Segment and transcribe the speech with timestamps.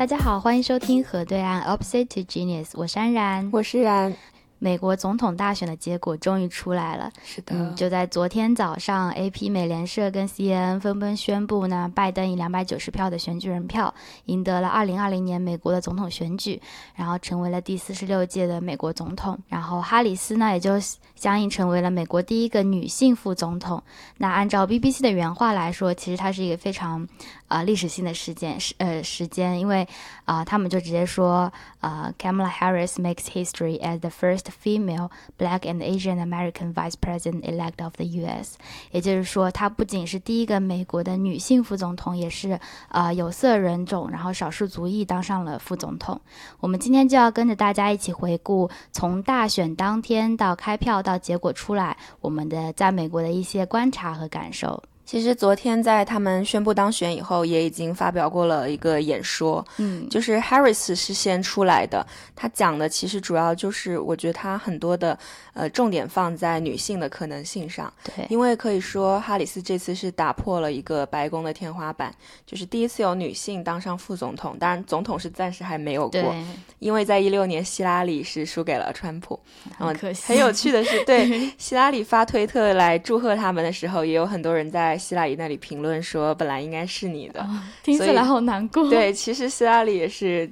[0.00, 4.16] 大家好，欢迎收听河对岸 Opposite to Genius，我是安然，我是然。
[4.58, 13.94] 美国总统大选的结果终于出来了，是的，就在昨天早上，AP 美联社跟 CNN 纷纷宣布呢，拜登以两百九十票的选举人票
[14.26, 16.60] 赢得了二零二零年美国的总统选举，
[16.94, 19.38] 然后成为了第四十六届的美国总统。
[19.48, 20.78] 然后哈里斯呢，也就
[21.14, 23.82] 相应成为了美国第一个女性副总统。
[24.18, 27.08] 那按照 BBC 的原话来说，其实他是一个非常
[27.50, 29.86] 啊历史性的事件，是呃时间，因为
[30.24, 37.94] 啊他们就直接说，呃 Kamala Harris makes history as the first Female, Black and Asian American Vice President-elect of
[37.96, 38.54] the U.S.，
[38.92, 46.20] 也就是说，她不仅是第一个美国的女性副总统，也是呃有色人种，然后少数族裔当上了副总统。
[46.60, 54.80] 我们今天就要跟着大家一起回顾从大选当天到开票到结果出来，我们的在美国的一些观察和感受。
[55.10, 65.18] 其实昨天在他们宣布当选以后，也已经发表过了一个演说，嗯，就是 Harris 是先出来的，他讲的其实主要就是，我觉得他很多的
[65.52, 72.14] 呃重点放在女性的可能性上，对，因为可以说哈里斯这次是打破了一个白宫的天花板，
[72.46, 76.32] 就是第一次有女性当上副总统，当然总统是暂时还没有过，
[76.78, 79.36] 因为在一六年希拉里是输给了川普，
[79.76, 80.22] 很可惜。
[80.26, 84.99] 很有趣的是，对 希拉里发推特来祝贺他们的时候，也有很多人在。
[85.00, 87.44] 希拉里那里评论说，本来应该是你的，
[87.82, 88.88] 听起来好难过。
[88.88, 90.48] 对，其实希拉里也是，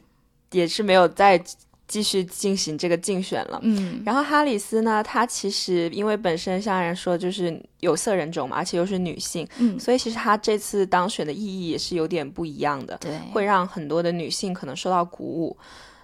[0.51, 1.41] 也是没有再
[1.87, 3.61] 继续进行这个竞选了。
[3.63, 15.57] 嗯，然后哈里斯呢，她其实因为本身像人说就是有色人种嘛，而且又是女性，嗯，所以其实她这次当选的意义也是有点不一样的，对，会让很多的女性可能受到鼓舞。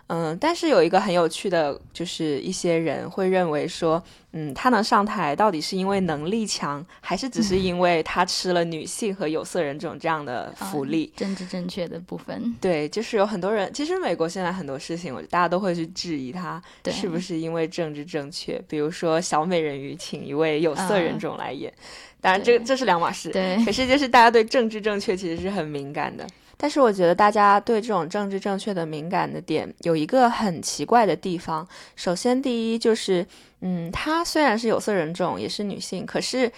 [0.09, 4.03] 嗯，但是有一个很有趣的，就是一些人会认为说，
[4.33, 11.11] 嗯，他能上台到底是因为能力强，还是只是因为他吃了女性和有色人种这样的福利？
[11.17, 18.63] 政治正确的部分，对，就是有很多人，其实美国现在很多事情，我大家都会去质疑他是不是因为政治正确。
[18.69, 21.73] 比如说小美人鱼，请一位有色人种来演，
[22.21, 23.31] 当然这这是两码事。
[23.31, 26.27] 对，可是就是大家对政治正确其实是很敏感的。
[26.57, 31.67] 但是我觉得大家对这种政治正确的敏感的点有一个很奇怪的地方。
[31.97, 33.27] 首先，第一就是，
[33.61, 36.51] 嗯，她虽然是有色人种，也是女性，可是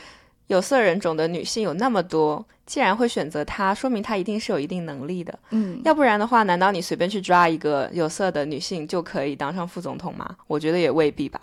[0.46, 5.36] 有色人种的女性有那么多，既然会选择她，说明她一定是有一定能力的。
[5.50, 10.36] 嗯，要不然的话，难道你随便去抓一个有色的女性就可以当上副总统吗？
[10.46, 11.40] 我觉得也未必吧。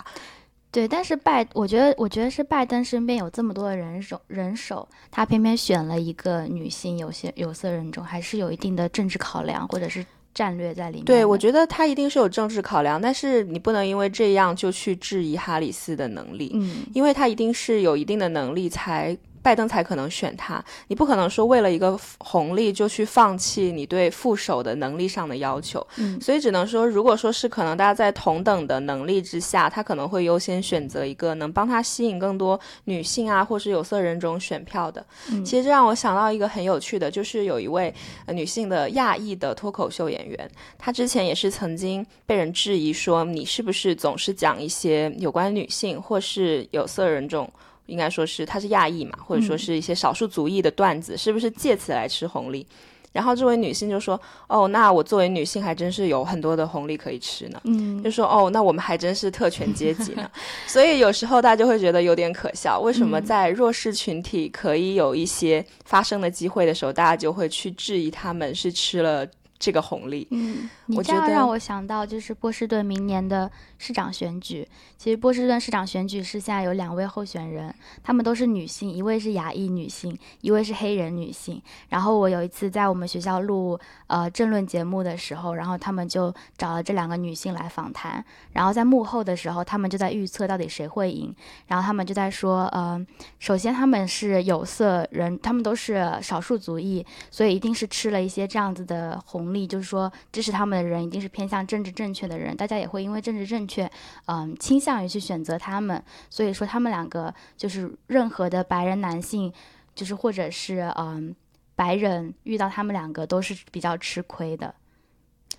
[0.73, 11.05] 对，但是拜，我觉得，我觉得是拜登身边有这么多的人手，人手，他偏偏选了一个女性，有些有色人种，还是有一定的政治考量或者是战略在里面。
[11.05, 19.15] 对，我觉得他一定是有政治考量，但是你不能因为这样就去质疑哈里斯的能力，嗯，因为他一定是有一定的能力才。
[19.43, 25.85] 拜登才可能选他，你不可能说为了一个红利就去放弃你对副手的能力上的要求。
[25.97, 35.05] 嗯，所以只能说，如果说是可能大家在同等的能力之下，他可能会优先选择一个能帮他吸引更多女性啊，或是有色人种选票的。
[35.29, 37.93] 嗯，其实这让我想到一个很有趣的，就是有一位
[38.29, 47.51] 女性的亚裔的脱口秀演员，她之前也是曾经被人质疑说，你是不是总是讲一些有关女性或是有色人种。
[47.85, 52.65] 应该说是他是亚裔嘛，或者说是一些少数族裔的段子，是不是借此来吃红利？
[53.11, 60.27] 然后这位女性就说：“哦，那我作为女性还真是有很多的红利可以吃呢。”嗯，就说：“哦，那我们还真是特权阶级呢。”
[60.65, 69.27] 所以有时候大家就会觉得有点可笑，为什么在弱势群体可以有一些发声的机会的时候，大家就会去质疑他们是吃了。
[69.59, 74.67] 这个红利，嗯，你这样让我想到，就是波士顿明年的市长选举。
[74.97, 77.73] 其实波士顿市长选举是现在有两位候选人，
[78.03, 81.61] 他们都是女性，一位是亚裔女性，一位是黑人女性。
[81.89, 88.23] 然后我有一次在我们学校录呃政论节目的时候，然后他们就找了这两个女性来访谈。
[88.51, 91.33] 然后在幕后的时候，他们就在预测到底谁会赢。
[91.67, 93.05] 然后他们就在说，嗯，
[93.39, 99.53] 首先他们是有色人，他们都是少数族裔，所以一定是吃了一些这样子的红。
[99.53, 103.89] 利就是说，支持他们的人一定是偏向政治正确的人，大家也会因为政治正确，
[104.25, 106.03] 嗯，倾向于去选择他们。
[106.29, 109.53] 所以说，他们两个就是任何的白人男性，
[109.93, 111.35] 就是或者是嗯
[111.75, 114.73] 白人遇到他们两个都是比较吃亏的。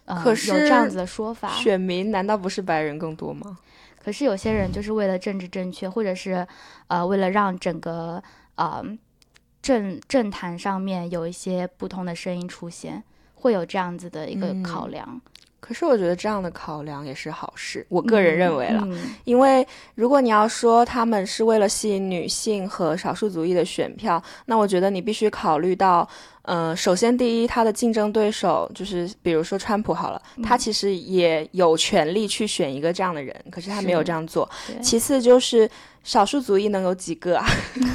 [0.07, 3.59] 可是有这样子的说法，选民难道不是白人更多吗？
[3.99, 6.47] 可是有些人就是为了政治正确，或者是
[6.89, 8.23] 呃为了让整个
[8.57, 8.85] 呃
[9.63, 13.03] 政政坛上面有一些不同的声音出现。
[13.45, 15.21] 会有这样子的一个考量，
[15.61, 19.15] 可是我觉得这样的考量也是好事，我个人认为了，嗯。
[19.25, 26.09] 因为如果你要说他们是为了吸引女性和少数族裔的选票，那我觉得你必须考虑到，
[26.45, 34.49] 呃，首先第一，他的竞争对手就是比如说川普好了，他其实也有权利去选一个这样的人，可是他没有这样做。
[34.83, 35.69] 其次就是
[36.03, 37.47] 少数族裔能有几个啊？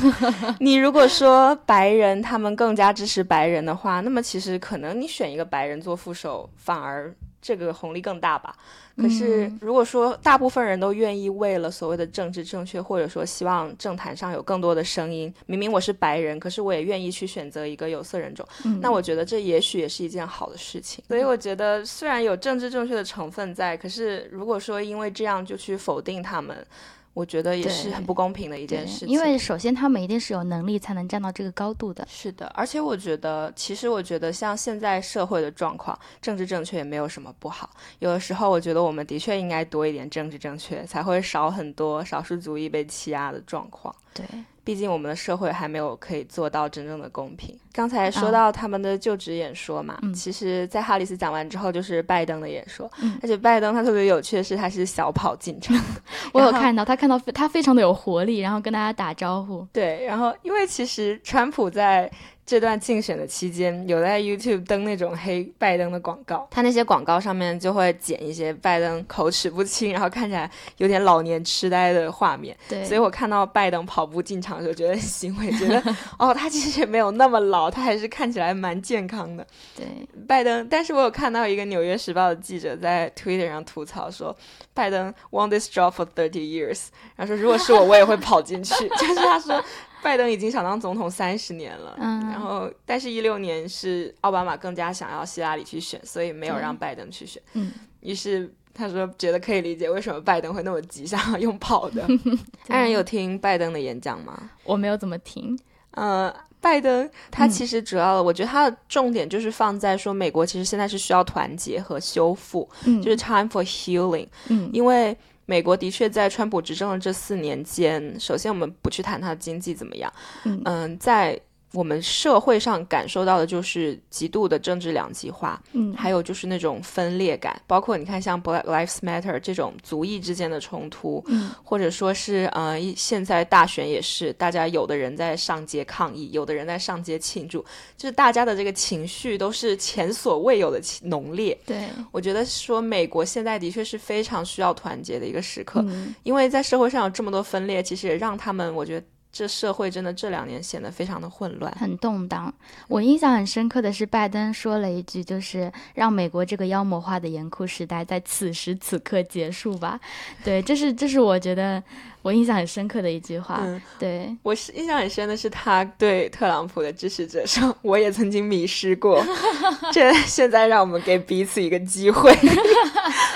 [0.60, 8.56] 你如果说白人他们更加支持白人的话，那么其实可能你选一个白人做副手，反而这个红利更大吧。
[8.98, 21.04] 可是嗯如果说大部分人都愿意为了所谓的政治正确，或者说希望政坛上有更多的声音，明明我是白人，可是我也愿意去选择一个有色人种，嗯那我觉得这也许也是一件好的事情。
[21.08, 26.66] 所以我觉得虽然有政治正确的成分在，可是如果说因为这样就去否定他们，
[27.14, 29.08] 我觉得也是很不公平的一件事情。
[29.08, 32.08] 因为首先他们一定是有能力才能站到这个高度的。
[32.10, 37.70] 是的，而且我觉得，其实我觉得像现在社会的状况，政治正确也没有什么不好。
[38.00, 43.94] 有的时候，我觉得我们的确应该多一点政治正确，才会少很多少数族裔被欺压的状况。
[44.14, 44.26] 对，
[44.64, 47.58] 毕竟我们的社会还没有可以做到真正的公平。
[47.72, 55.76] 刚才说嗯到他们的就职演说嘛，嗯其实，在哈里斯讲完之后就是拜登的演说，嗯而且拜登他特别有趣的是，他是小跑进场。
[56.34, 59.66] 我有看到他看到他非常的有活力，然后跟大家打招呼。
[59.72, 62.12] 对，然后因为其实川普在
[62.50, 72.58] 这段竞选的期间，有在 YouTube 登那种黑拜登的广告，他那些广告上面就会剪一些拜登口齿不清，然后看起来有点老年痴呆的画面。
[72.68, 79.46] 对，所以我看到拜登跑步进场的时候，觉得很欣慰，觉得 哦，他其实也没有那么老，他还是看起来蛮健康的。
[79.78, 79.86] 对，
[80.28, 84.36] 拜登，但是我有看到一个《纽约时报》的记者在 Twitter 上吐槽说，
[84.74, 88.74] 拜登 won this job for thirty years，然后说如果是我，我也会跑进去。
[88.98, 89.64] 就是他说，
[90.02, 97.42] 拜登已经想当总统三十年了，嗯然后但是一六年是奥巴马更加想要希拉里去选，所以没有让拜登去选。
[97.54, 102.04] 嗯，于是他说觉得可以理解为什么拜登会那么急，想要用跑的。
[102.70, 104.52] 安然有听拜登的演讲吗？
[104.64, 105.58] 我没有怎么听。
[105.92, 114.28] 呃，拜登他嗯其实主要的，我觉得他的重点就是放在说，美国其实现在是需要团结和修复，嗯，就是 time for healing。
[114.48, 115.18] 嗯，因为
[115.50, 120.14] 美国的确在川普执政的这四年间，首先我们不去谈他的经济怎么样，
[120.44, 120.62] 嗯。
[120.64, 121.40] 嗯，在
[121.74, 131.52] 我们社会上感受到的就是极度的政治两极化，嗯，还有就是那种分裂感，包括你看像 Black Lives Matter 这种族裔之间的冲突，嗯。
[131.64, 137.64] 或者说是呃，一现在大选也是，大家有的人在上街抗议，有的人在上街庆祝，
[137.96, 141.56] 就是大家的这个情绪都是前所未有的浓烈。
[141.66, 146.16] 对，我觉得说美国现在的确是非常需要团结的一个时刻，嗯。
[146.24, 151.72] 因为在社会上有这么多分裂，其实也让他们，我觉得这社会真的这两年显得非常的混乱。
[151.74, 152.54] 很动荡。
[152.88, 160.00] 我印象很深刻的是，拜登说了一句，就是让美国这个妖魔化的严酷时代在此时此刻结束吧。
[160.44, 161.82] 对，这是这是我觉得
[162.22, 163.62] 我印象很深刻的一句话。
[163.64, 169.24] 嗯，对，我是印象很深的是他对特朗普的支持者说：“我也曾经迷失过，
[169.94, 172.32] 这现在让我们给彼此一个机会。”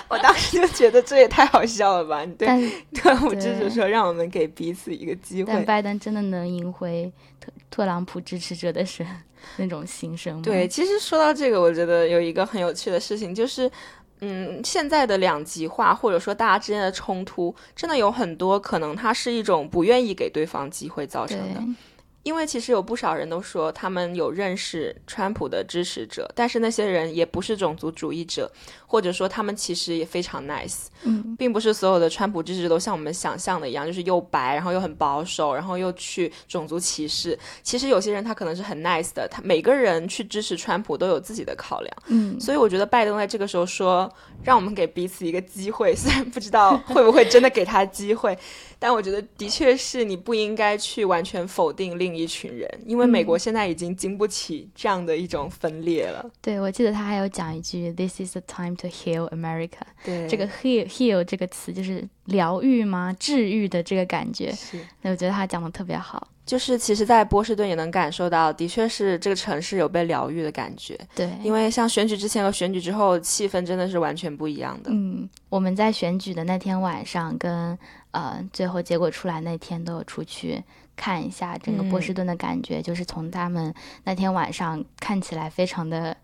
[0.09, 2.23] 我当时就觉得这也太好笑了吧！
[2.23, 9.03] 你对但特朗普支持说让我们给彼此一个机会，但拜登真的能赢回特特朗普支持者的是
[9.57, 10.41] 那种心声吗？
[10.43, 13.69] 对，，其实说到这个，我觉得有一个很有趣的事情，就是，
[14.25, 21.61] 嗯，现在的两极化或者说大家之间的冲突，真的有很多可能它是一种不愿意给对方机会造成的。
[22.23, 28.49] 因为其实有不少人都说他们有认识川普的支持者，但是那些人也不是种族主义者，
[28.87, 37.37] 或者说他们其实也非常 nice，嗯，并不是所有的川普支持者都像我们想象的一样，就是又白，然后又很保守，然后又去种族歧视。
[37.61, 41.97] 其实有些人他可能是很 nice 的，他每个人去支持川普都有自己的考量。
[42.07, 44.09] 嗯，所以我觉得拜登在这个时候说，
[44.43, 48.37] 让我们给彼此一个机会， 虽然不知道会不会真的给他机会，
[48.83, 56.29] 但我觉得的确是你不应该去完全否定另一群人，因为美国现在已经经不起这样的一种分裂了。
[56.41, 59.69] 对，我记得他还有讲一句 “This is the time to heal America”。
[60.03, 63.15] 对，这个 heal heal 这个词就是疗愈吗？
[63.17, 64.77] 治愈的这个感觉，是。
[65.01, 66.27] 那我觉得他讲的特别好。
[66.45, 70.99] 就是其实，在波士顿也能感受到，的确是这个城市有被疗愈的感觉。
[71.15, 74.91] 对，因为像选举之前和选举之后，气氛真的是完全不一样的。
[74.91, 75.12] 嗯，
[75.49, 77.77] 我们在选举的那天晚上跟
[78.11, 80.63] 呃最后结果出来那天都有出去
[80.95, 86.15] 看一下整个波士顿的感觉，就是从他们那天晚上看起来非常的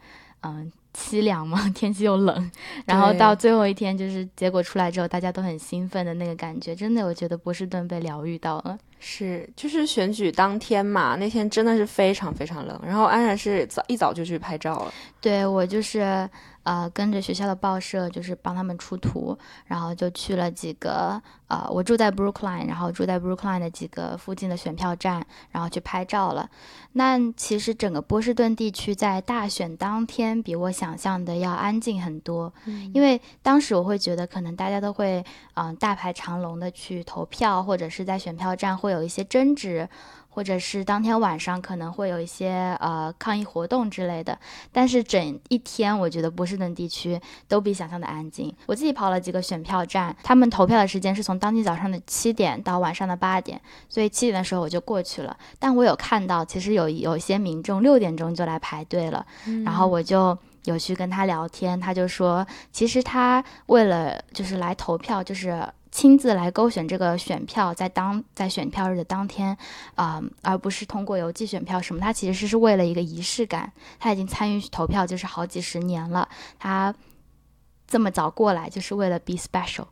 [0.42, 2.52] 嗯、凄凉嘛， 天气又冷，
[2.86, 8.78] 然后到最后一天就是结果出来之后，大家都很兴奋的那个感觉，真的我觉得波士顿被疗愈到了。
[9.02, 12.80] 是，就是选举当天嘛，那天真的是非常非常冷。
[12.86, 14.94] 然后安然是早一早就去拍照了。
[15.20, 16.30] 对我就是，
[16.70, 19.36] 呃跟着学校的报社，就是帮他们出图，
[19.66, 26.48] 然后就去了几个呃，我住在 Brookline，然后住在 Brookline 的几个附近的选票站，然后去拍照了。
[26.92, 32.54] 那其实整个波士顿地区在大选当天比我想象的要安静很多，
[32.94, 39.90] 因为当时我会觉得可能大家都会嗯大排长龙的去投票，或者是在选票站会有一些争执。
[40.30, 44.38] 或者是当天晚上可能会有一些呃抗议活动之类的，
[44.72, 48.56] 但是整一天我觉得波士顿地区都比想象的安静。
[48.66, 53.60] 我自己跑了几个选票站，他们投票的时间是从当天早上的七点到晚上的八点，
[53.90, 55.36] 所以七点的时候我就过去了。
[55.58, 59.26] 但我有看到，其实有有一些民众六点钟就来排队了，
[59.66, 65.68] 然后我就有去跟他聊天，他就说，其实他为了就是来投票，就是。
[65.92, 69.58] 亲自来勾选这个选票，在当在选票日的当天，
[69.96, 73.74] 啊，而不是通过邮寄选票什么，他其实是为了一个仪式感。
[74.00, 76.30] 他已经参与投票就是好几十年了，
[76.60, 76.94] 他
[77.88, 79.88] 这么早过来就是为了 be special。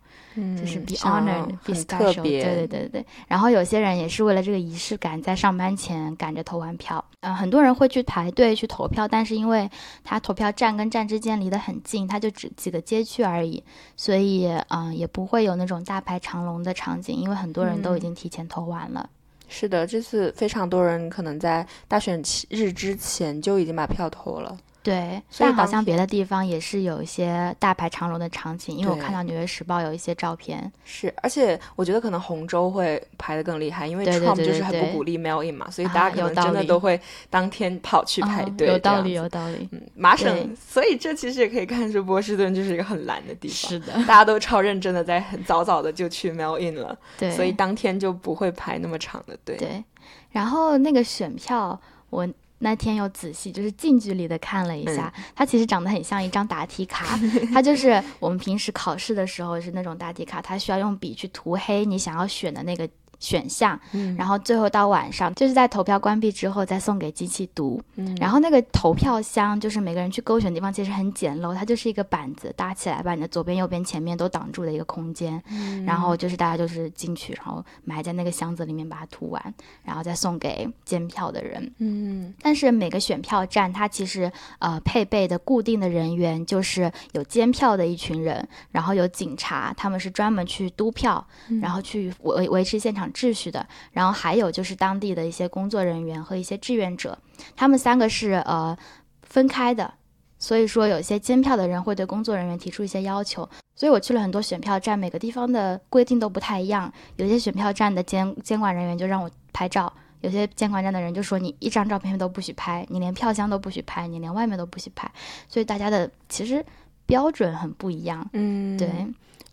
[0.56, 3.06] 就是 be honored，be special，对对对对对。
[3.28, 7.04] 然后有些人也是为了这个仪式感，在上班前赶着投完票。
[7.22, 9.70] 嗯，很多人会去排队去投票，但是因为
[10.04, 13.64] 他投票站跟站之间离得很近，他就只几个街区而已，
[13.96, 19.10] 所以嗯也不会有那种大排长龙的场景，因为很多人都已经提前投完了。
[19.50, 24.58] 是的，这次非常多人可能在大选日之前就已经把票投了。
[24.88, 30.72] 对，但好像别的地方也是有一些大排长龙的场景，因为我看到《纽约时报》有一些照片。
[30.86, 36.98] 是，而且我觉得可能红州会排的更厉害，因为 Trump 就是很不鼓励 mail in 嘛，所以大家可能真的都会
[37.30, 38.70] 当天跑去排队。
[38.70, 39.68] 有道理，有道理。
[39.74, 43.58] 嗯，麻省，所以这其实也可以看出波士顿就是一个很懒的地方。
[43.58, 46.98] 是的，大家都超认真的，在很早早的就去 mail in 了。
[47.18, 49.58] 对，所以当天就不会排那么长的队。
[49.58, 49.84] 对，
[50.32, 51.78] 然后那个选票
[52.10, 52.26] 我。
[52.60, 57.18] 那天又仔细就是近距离的看了一下，它其实长得很像一张答题卡，
[57.54, 62.90] 它就是我们平时考试的时候是那种答题卡，它需要用笔去涂黑你想要选的那个。
[63.20, 63.80] 选项，
[64.18, 67.82] 然后最后到晚上，就是在投票关闭之后再送给机器读。
[68.20, 75.42] 然后那个投票箱就是每个人去勾选的地方，其实很简陋，它就是一个板子搭起来，把你的左边、右边、前面都挡住的一个空间。
[75.86, 81.74] 然后就是大家就是进去，然后埋在那个箱子里面把它涂完，然后再送给监票的人。
[81.80, 91.26] 嗯，但是每个选票站它其实呃配备的固定的人员就是有监票的一群人，然后有警察，他们是专门去督票，
[91.62, 93.07] 然后去维维持现场。
[93.14, 97.18] 秩序的，然后还有就是当地的一些工作人员和一些志愿者，
[97.56, 98.78] 他们三个是呃
[99.24, 99.94] 分开的，
[100.38, 115.12] 所以说有些监票的人会对工作人员提出一些要求，所以我去了很多选票站，每个地方的规定都不太一样，有些选票站的监监管人员就让我拍照，有些监管站的人就说你一张照片都不许拍，你连票箱都不许拍，你连外面都不许拍，
[115.48, 116.66] 所以大家的其实
[117.06, 118.90] 标准很不一样，嗯，对。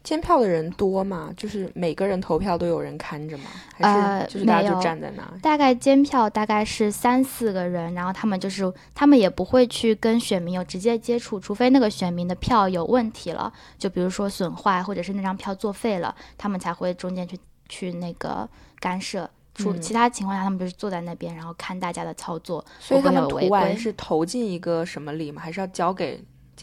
[0.04, 1.32] 监票的人多吗？
[1.34, 3.44] 就是每个人投票都有人看着吗？
[3.74, 5.24] 还是就是大家就站在那？
[5.42, 17.36] 大概监票大概是三四个人，然后他们就是他们也不会去跟选民有直接接触，除非那个选民的票有问题了，就比如说损坏或者是那张票作废了，他们才会中间去
[17.68, 19.28] 去那个干涉。
[19.54, 22.62] 除其他情况下，他们就是坐在那边，然后看大家的操作。
[22.80, 25.40] 所以他们投完是投进一个什么里吗？
[25.40, 26.20] 还是要交给？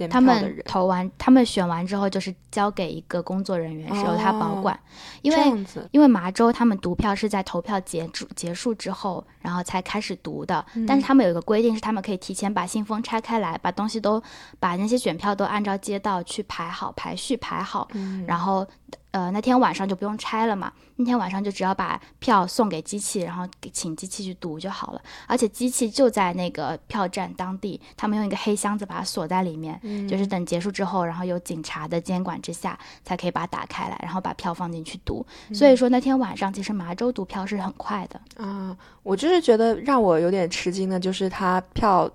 [0.09, 4.79] 他们投完，他们选完之后，就是交给一个工作人员，是由他保管。
[5.21, 10.65] 因为因为麻州他们读票是在投票结束结束之后，然后才开始读的。
[10.87, 14.21] 但是他们有一个规定，是他们可以提前把信封拆开来，把东西都
[14.59, 17.87] 把那些选票都按照街道去排好，排序排好，
[18.25, 18.67] 然后。
[19.11, 20.71] 呃，那天晚上就不用拆了嘛。
[20.95, 25.01] 那天晚上就只要把票送给机器，然后给请机器去读就好了。
[25.27, 35.25] 而且机器就在那个票站当地，他们用一个黑箱子把它锁在里面，就是等结束之后，然后有警察的监管之下，才可以把它打开来，然后把票放进去读。
[35.53, 38.77] 所以说那天晚上其实麻州读票是很快的啊。
[39.03, 42.09] 我就是觉得让我有点吃惊的，就是他票。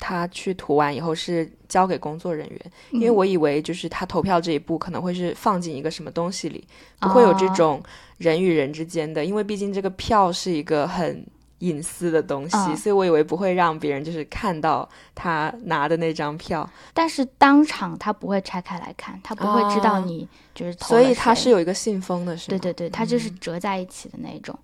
[0.00, 6.66] 他去涂完以后是交给工作人员，因为我以为就是他投票这一步可能会是放进一个什么东西里，
[6.98, 7.80] 不会有这种
[8.16, 11.24] 人与人之间的，因为毕竟这个票是一个很
[11.58, 16.68] 隐私的东西，所以我以为不会让别人就是看到他拿的那张票。
[16.94, 22.58] 但是当场他不会拆开来看，他不会知道你就是投所以他是有一个信封的，是吗？
[22.58, 24.58] 对对对，他就是折在一起的那种。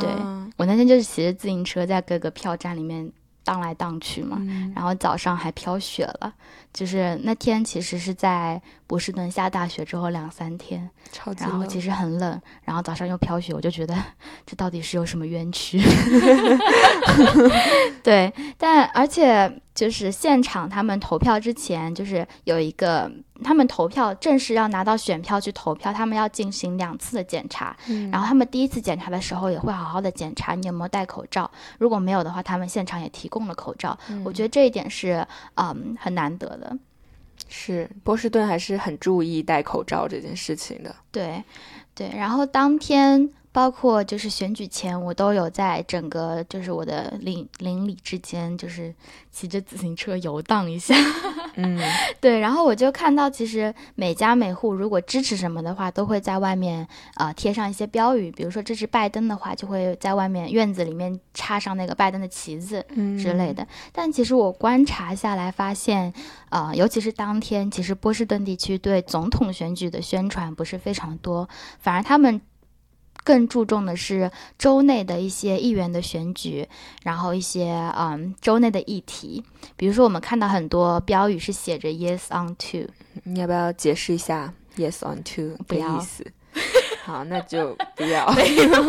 [0.00, 0.08] 对
[0.56, 3.10] 我那天就是骑着自行车在各个票站里面。
[3.46, 4.42] 荡来荡去嘛，
[4.74, 6.34] 然后早上还飘雪了，
[6.72, 10.90] 就是那天其实是在波士顿下大雪之后两三天，
[11.38, 13.94] 然后其实很冷，然后早上又飘雪，我就觉得
[14.44, 15.80] 这到底是有什么冤屈？
[18.02, 23.10] 对，但而且就是现场他们投票之前，就是有一个
[23.42, 27.76] 他们投票正式要拿到选票去投票，他们要进行两次的检查。
[27.88, 33.98] 嗯然后他们第一次检查的时候也会好好的检查你有没有戴口罩，如果没有的话，他们现场也提供了口罩。
[34.24, 36.76] 我觉得这一点是嗯很难得的。
[37.48, 40.94] 是波士顿还是很注意戴口罩这件事情的。
[41.12, 41.44] 对，
[41.94, 48.94] 对，然后当天包括就是选举前，我都有在整个就是我的邻邻里之间，就是
[49.32, 50.94] 骑着自行车游荡一下。
[51.56, 51.80] 嗯，
[52.20, 62.84] 对，然后我就看到，其实每家每户如果支持什么的话，都会在外面呃贴上一些标语，比如说支持拜登的话，就会在外面院子里面插上那个拜登的旗子
[63.18, 63.66] 之类的。
[63.90, 66.12] 但其实我观察下来发现，
[66.50, 71.48] 呃，尤其是当天，其实波士顿地区对总统选举的宣传不是非常多，
[71.78, 72.38] 反而他们。
[73.26, 76.68] 更注重的是州内的一些议员的选举，
[77.02, 79.42] 然后一些嗯州内的议题，
[79.76, 82.88] 比如说我们看到很多标语是写着 “Yes on to”，
[83.24, 86.24] 你要不要解释一下 “yes on to” 的不要意思？
[87.04, 88.26] 好，那就不要。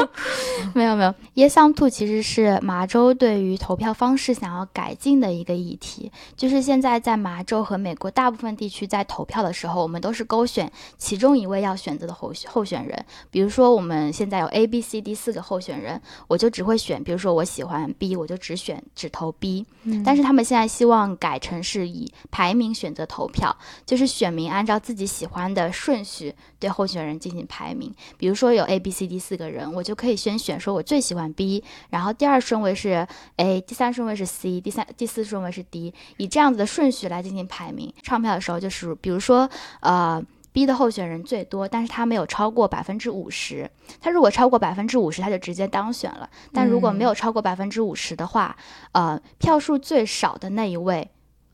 [0.74, 6.12] 没有没有，Yes on Two 其实是麻州对于投票方式想要改进的一个议题。
[6.36, 13.06] 就是现在在麻州和美国大部分地区在投票的时候，我们都是勾选其中一位要选择的候候选人。
[13.30, 19.66] 比如说我们现在有 A、B、C、D 四个候选人，我就只会选，比如说我喜欢 B，我就只选只投 B。
[20.04, 23.56] 但是他们现在希望改成是以排名选择投票，
[23.86, 27.94] 就是选民按照自己喜欢的顺序对候选人进行排名。
[28.18, 37.94] 比如说有 A、B、C、D 四个人，我就可以先选说我最喜欢 B，然后第二顺位是 A，第三顺位是 C，第三第四顺位是 D，以这样子的顺序来进行排名。
[38.04, 39.50] 唱票的时候就是，比如说
[39.82, 40.24] 呃。
[40.54, 43.70] B 的候选人最多，但是他没有超过百分之五十。
[44.02, 46.28] 他如果超过百分之五十，他就直接当选了。
[46.52, 48.58] 但如果没有超过百分之五十的话，
[48.94, 51.08] 呃，票数最少的那一位，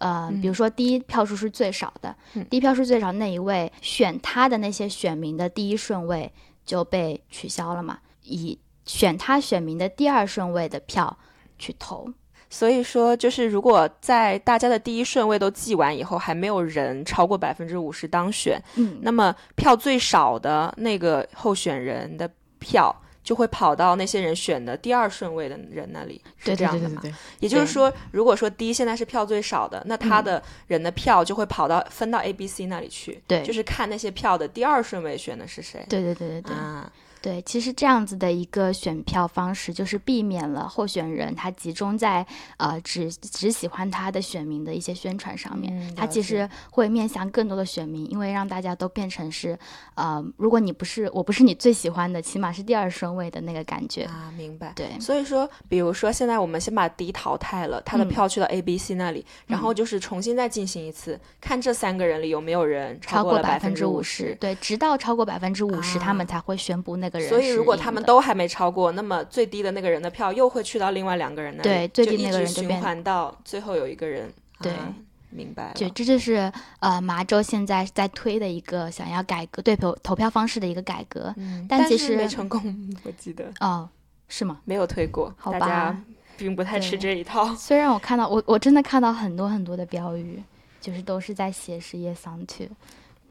[0.04, 2.46] 呃，比如说第一票数是最少的，嗯。
[2.50, 6.30] 第一票数最少那一位选他的那些选民的第一顺位
[6.66, 11.18] 就被取消了嘛，以选他选民的第二顺位的票
[11.58, 12.06] 去投。
[12.50, 27.00] 所以说，就是如果在大家的第一顺位都记完以后，还没有人超过百分之五十当选，嗯，那么票最少的那个候选人的票就会跑到那些人选的第二顺位的人那里，是这样的吗？
[27.02, 35.86] 对对对对对，也就是说，如果说 D 现在是票最少的，那他的人的票就会跑到分到 A、B、C 那里去，对就是看那些票的第二顺位选的是谁。
[35.90, 36.56] 对对对对对。
[36.56, 36.92] 啊，
[37.24, 45.74] 对，其实这样子的一个选票方式，就是避免了候选人他集中在呃只只喜欢他的选民的一些宣传上面。
[45.80, 49.58] 嗯他其实会面向更多的选民，因为让大家都变成是
[49.96, 54.04] 呃，如果你不是我不是你最喜欢的，起码是第二顺位的那个感觉。
[54.04, 54.74] 啊，明白。
[54.76, 64.36] 对，所以说，比如说现在我们先把 D 淘汰了，他的嗯票去到 A、B、C 那里，然后就是重新再进行一次，看这三个人里有没有人超过百分之五十，。
[64.42, 74.32] 对，直到超过百分之五十，他们才会宣布那个人所以，如果他们都还没超过，那么最低的那个人的票又会去到另外两个人那里，对最低那个人就变环到最后有一个人。
[74.62, 74.94] 对啊
[75.30, 75.72] 明白了。
[75.74, 81.34] 对，这就是呃麻州现在在推的一个想要改革对投投票方式的一个改革。
[81.38, 82.62] 嗯但其实没成功，
[83.04, 83.90] 我记得哦，
[84.28, 84.60] 是吗？
[84.64, 85.98] 没有推过，好吧
[86.38, 87.54] 并不太吃这一套。
[87.56, 90.42] 虽然我看到我我真的看到很多很多的标语，
[90.80, 92.66] 就是都是在写是 yes on to。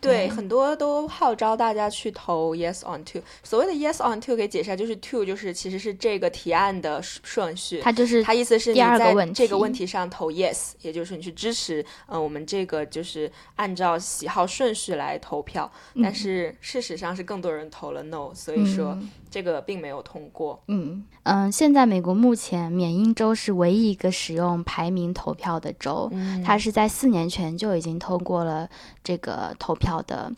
[0.03, 3.21] 对，对很多都号召大家去投 yes on to。
[3.45, 7.81] 所谓的 yes on to 可以解释下，就是 to 就是其实是这个提案的顺序。
[7.81, 15.71] 它就是它意思是你在这个问题上投 yes，也就是你去支持，嗯、我们这个就是按照喜好顺序来投票。
[16.03, 20.61] 但嗯是事实上是更多人投了 no，所以说嗯这个并没有通过。
[20.67, 28.69] 嗯嗯，现在美国目前缅因州是唯一一个使用排名投票的州，嗯它是在四年前就已经通过了
[29.05, 30.33] 这个投票的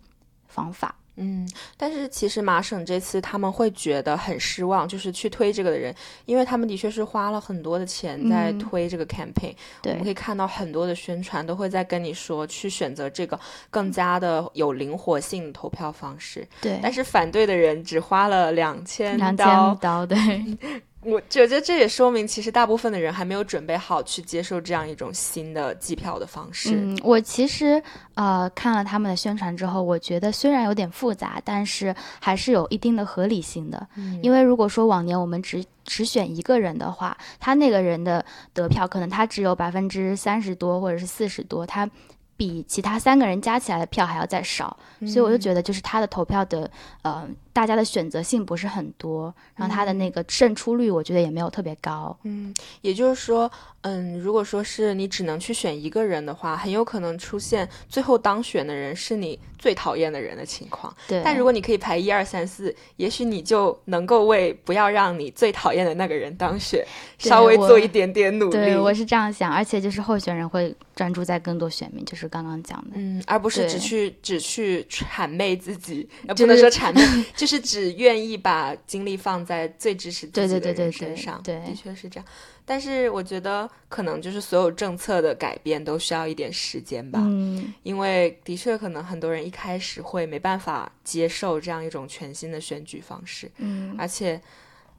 [0.49, 0.95] 方法。
[1.17, 8.59] 嗯，但是其实麻省这次他们会觉得很失望，就是去推这个的人，因为他们的确是花了很多的钱在嗯。
[8.59, 13.39] 推这个 campaign、我们可以看到很多的宣传都会在跟你说去选择这个
[13.71, 20.19] 更加的有灵活性的投票方式，对，但是反对的人只花了两千两刀千，刀，对，
[21.05, 26.71] 我觉得这也说明其实大部分的人还没有准备好去接受这样一种新的计票的方式。
[26.75, 27.83] 嗯，我其实
[28.15, 33.87] 呃看了他们的宣传之后，我觉得虽然有点复杂，但是还是有一定的合理性的。
[33.97, 41.89] 嗯因为如果说往年我们只只选一个人的话，他那个人的得票可能他只有百分之三十多或者是四十多，他
[42.37, 46.71] 比其他三个人加起来的票还要再少，嗯所以我就觉得就是他的投票的
[47.03, 52.15] 呃，大家的选择性不是很多，然后他的那个胜出率我觉得也没有特别高。
[52.25, 53.51] 嗯，也就是说，
[53.83, 60.95] 嗯，如果说是你只能去选一个人的话，很有可能出现最后当选的人是你最讨厌的人的情况。
[61.07, 66.85] 对，但如果你可以排一二三四，也许你就能够为不要让你最讨厌的那个人当选，
[67.19, 68.51] 稍微做一点点努力。
[68.51, 72.97] 对我是这样想，而且就是候选人会专注在更多选民，就是刚刚讲的。
[72.97, 77.01] 嗯，而不是只去只去谄媚自己，呃，不能说谄媚，
[77.45, 81.43] 就是只愿意把精力放在最支持自对己的人对对对对身上。
[81.43, 82.27] 对的确是这样。
[82.65, 94.41] 但是我觉得，可能就是所有政策的改变都需要一点时间吧，嗯，因为的确可能很多人一开始会没办法接受这样一种全新的选举方式，嗯，而且，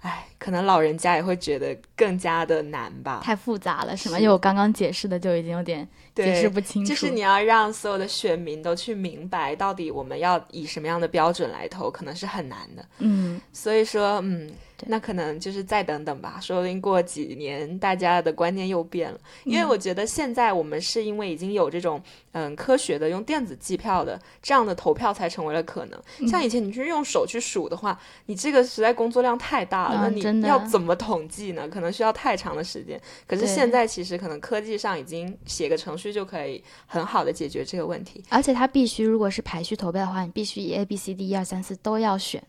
[0.01, 3.21] 唉，可能老人家也会觉得更加的难吧。
[3.23, 4.19] 太复杂了是吗？
[4.19, 5.87] 因为我刚刚解释的就已经有点
[6.23, 6.89] 解释对，不清楚。
[6.89, 12.85] 就是你要让所有的选民都去明白，到底我们要以什么样的标准来投，可能是很难的。
[12.99, 14.49] 嗯，所以说，嗯，
[14.87, 19.19] 那可能就是再等等吧，说不定过几年大家的观念又变了。
[19.43, 22.01] 因为嗯我觉得现在我们是因为已经有这种
[22.31, 26.01] 嗯科学的用电子计票的这样的投票才成为了可能。
[26.19, 31.67] 嗯像以前你去用手去数的话，你这个实在工作量太大了，啊那你要怎么统计呢？
[31.67, 32.99] 可能需要太长的时间。
[33.27, 38.23] 可是现在其实可能科技上已经写个程序就可以很好的解决这个问题。
[38.29, 42.43] 而且它必须，如果是排序投票的话，你必须以 A、B、C、D 一二三四都要选。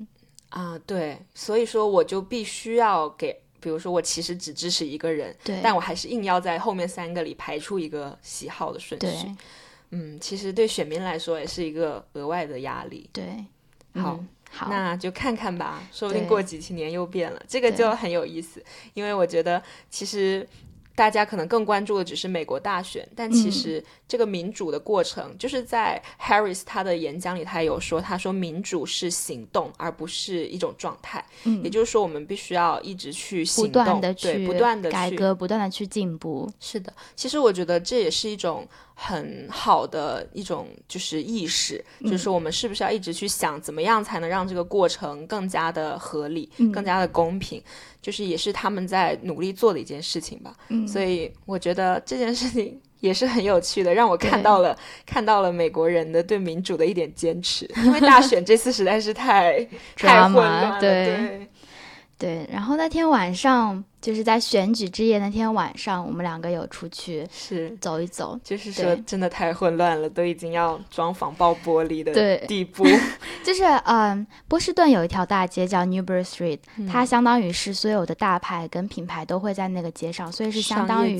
[0.50, 9.06] 啊，对，所以说我就必须要给，比如说我其实只支持一个人，对，但我还是硬要在后面三个里排出一个喜好的顺序。
[9.06, 9.36] 对
[9.90, 13.10] 嗯，其实对选民来说也是一个额外的压力。
[13.12, 13.44] 对，
[13.94, 18.64] 好嗯好，那就看看吧，说不定过几十年又变了，这个就很有意思。
[18.94, 20.48] 因为我觉得其实。
[20.96, 31.22] 大家可能更关注的只是美国大选，但其嗯实这个民主的过程，就是在 Harris 他的演讲里，他有说，他说民主是行动，而不是一种状态。
[31.44, 36.50] 嗯也就是说，我们必须要一直去行不动，断的对，去不断的去改革，不断的去进步。
[36.58, 38.66] 是的，其实我觉得这也是一种
[38.98, 42.10] 很好的一种就是意识，嗯。
[42.10, 46.72] 就是说我们是不是要一直去想怎么样才能让这个过程更加的合理、嗯。
[46.72, 47.62] 更加的公平，
[48.00, 50.56] 就是也是他们在努力做的一件事情吧。
[50.68, 59.62] 嗯，所以我觉得这件事情也是很有趣的，让我看到了看到了美国人的对民主的一点坚持， 因为大选这次实在是太
[59.94, 61.06] 太混乱了，对。
[61.06, 61.48] 对
[62.18, 67.76] 对，然后那天晚上就是在选举之夜那天晚上，我们两个有出去是。
[67.78, 68.40] 走一走。
[68.42, 72.86] 就是说，真的太混乱了，都已经要装防爆玻璃的对地步。
[73.44, 81.18] 就是嗯，波士顿有一条大街叫 Newbury Street，、它嗯相当于是所有的大牌跟品牌都会在那个街上，所以是相当于，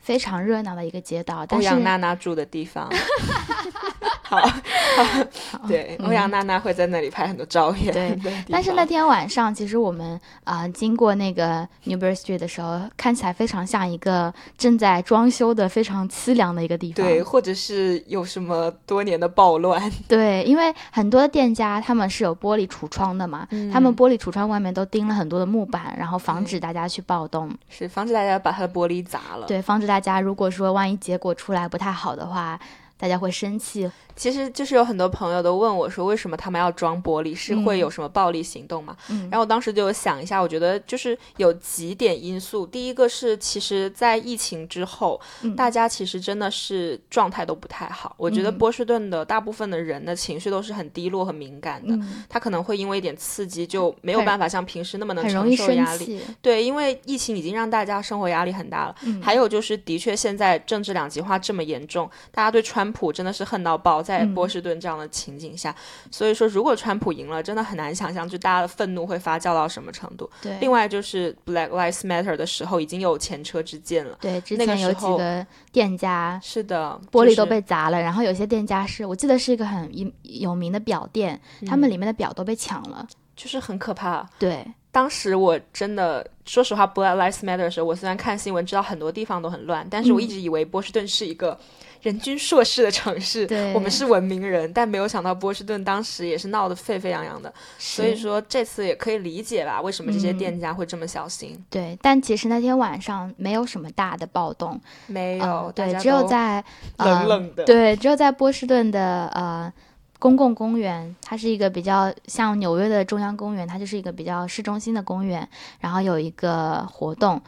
[0.00, 1.40] 非常热闹的一个街道。
[1.42, 2.90] 欧但是阳娜娜住的地方。
[5.50, 7.92] 好，对，欧阳娜娜会在那里拍很多照片。
[7.92, 17.04] 对但是那天晚上，其实我们啊、呃经过那个 Newbury Street 的时候，看起来非常像一个正在装修的非常凄凉的一个地方。
[17.04, 27.50] 对，或者是有什么多年的暴乱， 对因为很多店家他们是有玻璃橱窗的嘛，他们玻璃橱窗外面都钉了很多的木板，然后防止大家去暴动。
[27.68, 29.46] 是防止大家把它的玻璃砸了。
[29.46, 32.58] 对，防止大家如果说万一结果出来不太好的话，
[33.00, 33.90] 大家会生气。
[34.16, 37.34] 其实就是有很多朋友都问我说，为什么他们要装玻璃？
[37.34, 38.94] 是会嗯有什么暴力行动吗？
[39.08, 42.66] 嗯然后我当时就有想一下，我觉得就是有几点因素。
[42.66, 48.14] 第一个是，其实，在疫情之后，嗯大家其实真的是状态都不太好。
[48.18, 51.94] 我觉得嗯波士顿的大部分的人的情绪都是很低落、很敏感的。
[51.94, 56.20] 嗯，他可能会因为一点刺激，就没有办法像平时那么能承受压力。
[56.42, 58.94] 对，因为疫情已经让大家生活压力很大了。
[59.04, 65.74] 嗯还有就是，的确现在政治两极化这么严重，大家对川普真的是恨到爆，在嗯波士顿这样的情景下，
[66.10, 70.28] 所以说如果川普赢了，真的很难想象，就大家的愤怒会发酵到什么程度。
[70.42, 74.18] 对，另外就是 Black Lives Matter 的时候，已经有前车之鉴了。
[74.20, 83.06] 对，之那个前有几个店家是的，玻璃都被砸了，然后有些店家是我记得是一个很有有名的表店，他们里面的表都被抢了。
[83.36, 84.28] 就是很可怕。
[84.38, 91.58] 对，当时我真的说实话，Black Lives Matter 的时候，我虽然看新闻知道很多地方都很乱，但是我一嗯直以为波士顿是一个
[92.02, 97.52] 人均硕士的城市，对我们是文明人，但没有想到波士顿当时也是闹得沸沸扬扬的。
[97.78, 101.62] 所以说这次也可以理解吧，为什么这些嗯店家会这么小心？
[101.68, 106.64] 对，但其实那天晚上没有什么大的暴动，没有，呃对，只有在
[106.96, 109.72] 呃冷冷的，对，只有在波士顿的呃
[110.18, 115.46] 公共公园，它是一个比较像纽约的中央公园，它就是一个比较市中心的公园，
[115.80, 117.40] 然后有一个活动。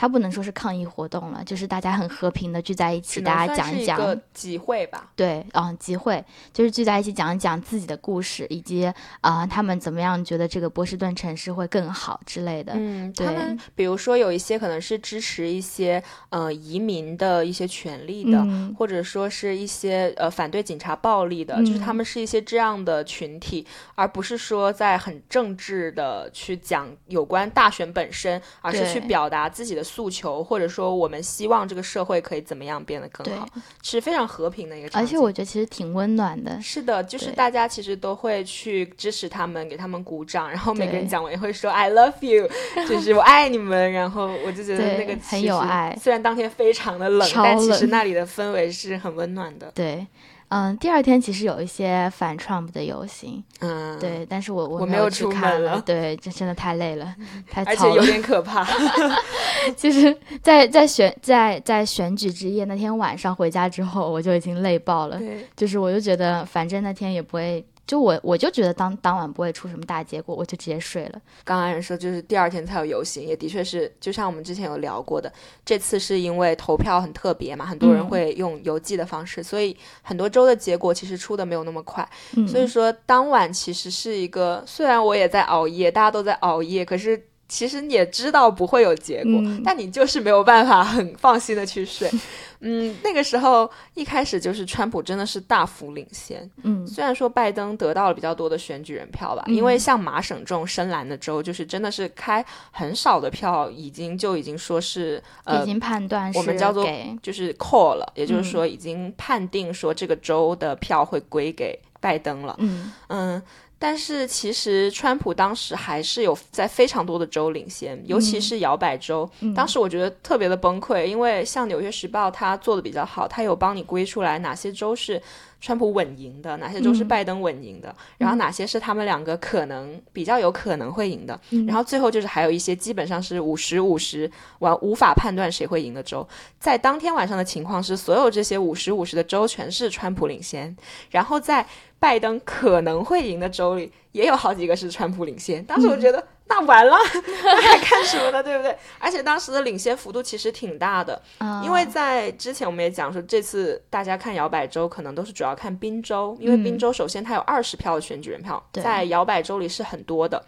[0.00, 5.10] 它不能说是抗议活动了，就是大家很和平的聚在一起，大家讲一讲集会吧。
[5.16, 8.88] 对，嗯，集会就是聚在一起讲一讲自己的故事，以及
[9.22, 12.74] 啊，他们怎么样觉得这个波士顿城市会更好之类的。
[12.76, 18.46] 嗯，他们比如说有一些可能是支持一些呃移民的一些权利的，
[18.78, 29.87] 或者说是一些呃反对警察暴力的，就是他们是一些这样的群体，而不是说在很政治的去讲有关大选本身，而是去表达自己的。
[29.88, 33.48] 诉求，或者说我们希望这个社会可以怎么样变得更好，
[33.82, 34.90] 是非常和平的一个。
[34.92, 36.60] 而且我觉得其实挺温暖的。
[36.60, 42.48] 是的，就是大家其实都会去支持他们，给他们鼓掌，然后每个人讲完也会说 “I love you”，
[42.86, 43.90] 就是我爱你们。
[43.92, 45.96] 然后我就觉得那个很有爱。
[46.00, 49.72] 虽然当天非常的冷，但其实那里的氛围是很温暖的。
[49.74, 50.06] 对。
[50.48, 57.14] 嗯，第二天其实有一些反 Trump 的游行，嗯，对，但是我我没有去看了，对，这真的太累了，
[57.50, 58.66] 太而且有点可怕。
[59.76, 65.20] 其实，在在选在在选举之夜那天晚上回家之后，我就已经累爆了，
[65.56, 67.64] 就是我就觉得反正那天也不会。
[67.88, 71.20] 就我我就觉得当当晚不会出什么大结果，我就直接睡了。
[71.42, 75.32] 刚刚人说就是第二天才有游行，也的确是，就像我们之前有聊过的，
[75.64, 82.06] 这次是因为投票很特别嘛，很多人会用邮寄的方式，所以很多州的结果其实出的没有那么快。
[82.46, 87.27] 所以说当晚其实是一个，虽然我也在熬夜，大家都在熬夜，可是。
[87.48, 92.10] 其实你也知道不会有结果，但你就是没有办法很放心的去睡。
[92.60, 96.50] 嗯，那个时候一开始就是川普真的是大幅领先。
[96.64, 106.84] 嗯，虽然说拜登得到了比较多的选举人票吧，因为像麻省这种深蓝的州，就是真的是开很少的票，已经就已经说是呃，已经判断我们叫做
[107.22, 112.56] 就是 call 了，也就是说已经判定说这个州的票会归给拜登了。
[112.58, 113.42] 嗯嗯。
[113.78, 119.28] 但是其实川普当时还是有在非常多的州领先，尤其是摇摆州。
[119.54, 125.22] 当时我觉得特别的崩溃，因为像《纽约时报》它做的比较好，它有帮你归出来哪些州是
[125.60, 131.38] 川普稳赢的，哪些州是拜登稳赢的，然后哪些是他们两个可能比较有可能会赢的。
[131.66, 136.26] 然后最后就是还有一些基本上是五十五十，完无法判断谁会赢的州。
[136.58, 140.76] 在当天晚上的情况是，所有这些五十五十的州全是川普领先，
[141.10, 141.64] 然后在。
[141.98, 146.96] 拜登可能会赢的州里也有好几个是川普领先，当时我觉得那完了，
[147.44, 148.42] 那还看什么呢？
[148.42, 148.76] 对不对？
[148.98, 151.20] 而且当时的领先幅度其实挺大的，
[151.64, 160.42] 因为在之前我们也讲说，这次大家看摇摆州可能都是主要看宾州，因为宾州首先它有二十票的选举人票，在摇摆州里是很多的，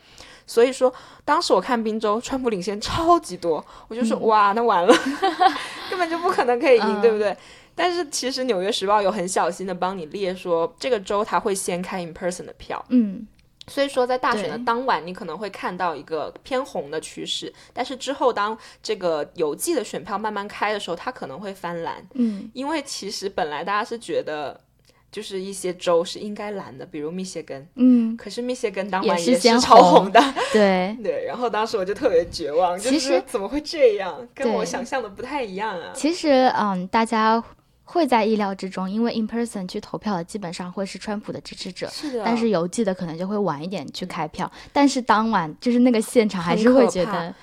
[0.46, 0.92] 所以说
[1.24, 4.94] 当时我看宾州，川普领先超级多，我就说哇，那完了，
[5.90, 7.36] 根本就不可能可以赢，对不对？
[7.74, 13.26] 但是其实《纽约时报》有很小心的帮你列说，这个州他会先开 in person 的票，嗯，
[13.66, 24.61] 所以说在大选的当晚，你可能会看到一个偏红的趋势，但是之后当这个邮寄的选票慢慢开的时候，它可能会翻蓝，嗯，因为其实本来大家是觉得
[25.11, 30.20] 就是一些州是应该蓝的，比如密歇根，嗯，可是密歇根当晚也是超红的，
[30.52, 30.96] 对。
[31.02, 35.92] 对，然后当时我就特别绝望，就是怎么会这样，跟我想象的不太一样啊。
[35.94, 37.42] 其实嗯，大家。
[37.92, 42.22] 会在意料之中，因为 in person 去投票的基本上会是川普的支持者，是的。
[42.24, 47.35] 但是邮寄的可能就会晚一点去开票，但是当晚就是那个现场还是会觉得，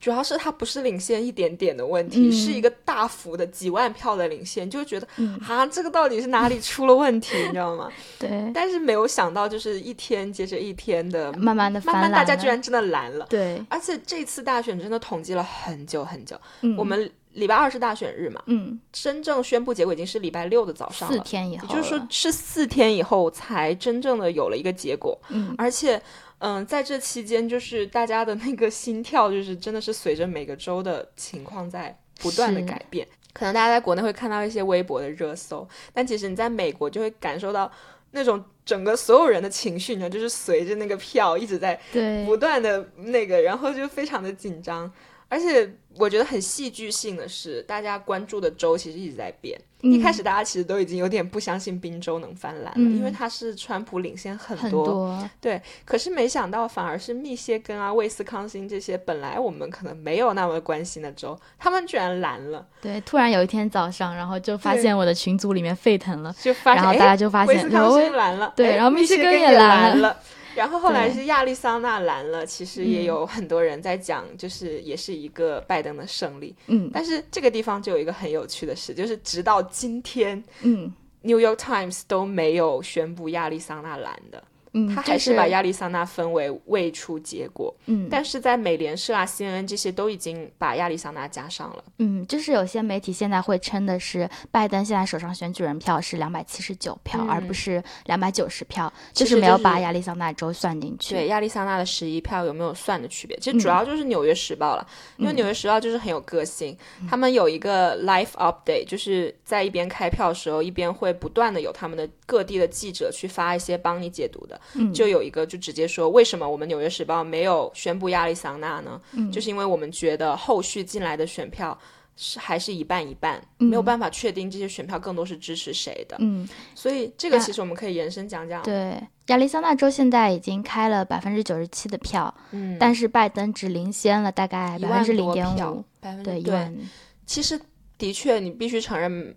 [0.00, 5.06] 主要是他不是领先一点点的问题，是一个大幅的几万票的领先，就觉得
[5.46, 7.88] 啊，这个到底是哪里出了问题，你知道吗？
[8.18, 8.50] 对。
[8.52, 13.24] 但是没有想到，就是一天接着一天的，慢慢的，慢慢大家居然真的蓝了。
[13.30, 13.64] 对。
[13.68, 16.36] 而且这次大选真的统计了很久很久，
[16.76, 17.08] 我们。
[17.32, 18.42] 礼拜二是大选日嘛？
[18.46, 25.18] 嗯，真正宣布结果已经是礼拜六的早上了，四天以后，也就是说是四天以后才真正的有了一个结果。
[25.30, 26.00] 嗯，而且，
[26.38, 33.06] 嗯，在这期间，就是大家的那个心跳，就是真的是随着每个州的情况在不断的改变。
[33.32, 37.70] 可能大家在国内会看到一些微博的热搜，但其实你在美国就会感受到
[38.10, 41.80] 那种整个所有人的情绪呢，就是随着那个票一直在
[42.26, 44.92] 不断的那个，然后就非常的紧张。
[45.28, 49.60] 而且我觉得很戏剧性的是，大家关注的州其实一直在变。
[49.80, 55.28] 一开始大家其实都已经有点不相信宾州能翻蓝了，因为它是川普领先很多。
[55.40, 62.64] 对，可是没想到反而是密歇根啊、威斯康星这些本来我们可能没有那么关心的州，他们居然蓝了。
[62.80, 70.16] 对，突然有一天早上，然后就发现我的群组里面沸腾了，就发现，然后大家就发现威斯康星蓝了，对，然后密歇根也蓝了。
[70.54, 76.54] 然后后来是亚利桑那蓝了，其实也有很多人在讲，就是也是一个拜登的胜利。
[76.66, 80.86] 嗯，但是这个地方就有一个很有趣的事，就是直到今天，嗯，
[81.22, 84.42] 《New York Times》都没有宣布亚利桑那蓝的，
[84.74, 87.74] 嗯，他还是把亚利桑那分为未出结果。
[87.86, 91.84] 嗯，但是在美联社啊、CNN 这些都已经把亚利桑那加上了。
[91.98, 101.14] 嗯，就是有些媒体现在会称的是拜登现在手上选举人票是两百七十九票，嗯而不是两百九十票，就是没有把亚利桑那州算进去。
[101.14, 103.36] 对亚利桑那的十一票有没有算的区别？
[103.38, 104.86] 其实主嗯要就是《纽约时报》了，
[105.18, 106.76] 因为《嗯纽约时报》就是很有个性，
[107.08, 114.58] 他们有一个 live update，就是在一边开票的时候，一边会不断的有他们的各地的记者去发一些帮你解读的。
[114.74, 114.92] 嗯。
[114.92, 119.00] 就有一个就直接说，为什么我们《纽约时报》没有宣布亚利桑那呢？
[119.12, 119.30] 嗯。
[119.30, 121.78] 就是因为我们觉得后续进来的选票。
[122.14, 123.68] 是还是一半一半，嗯。
[123.68, 128.62] 没有办法确定这些选票更多是支持谁的，嗯，所以这个其实我们可以延伸讲讲。
[128.62, 136.52] 对，亚利桑那州现在已经开了百分之九十七的票，嗯，但是拜登只领先了大概百分之零点票五，，百分之对，一对。
[136.52, 136.76] 万，
[137.24, 137.58] 其实
[137.96, 139.10] 的确，你必须承认，《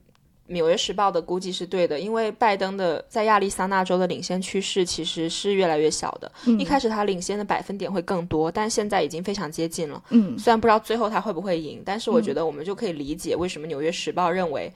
[0.48, 6.32] 纽约时报》的估计是对的，因为拜登的在亚利桑那州的领先趋势其实是越来越小的。
[6.46, 10.04] 嗯一开始他领先的百分点会更多，但现在已经非常接近了。
[10.10, 14.72] 嗯虽然不知道最后他会不会赢，但是我嗯觉得我们就可以理解为什么《纽约时报》认为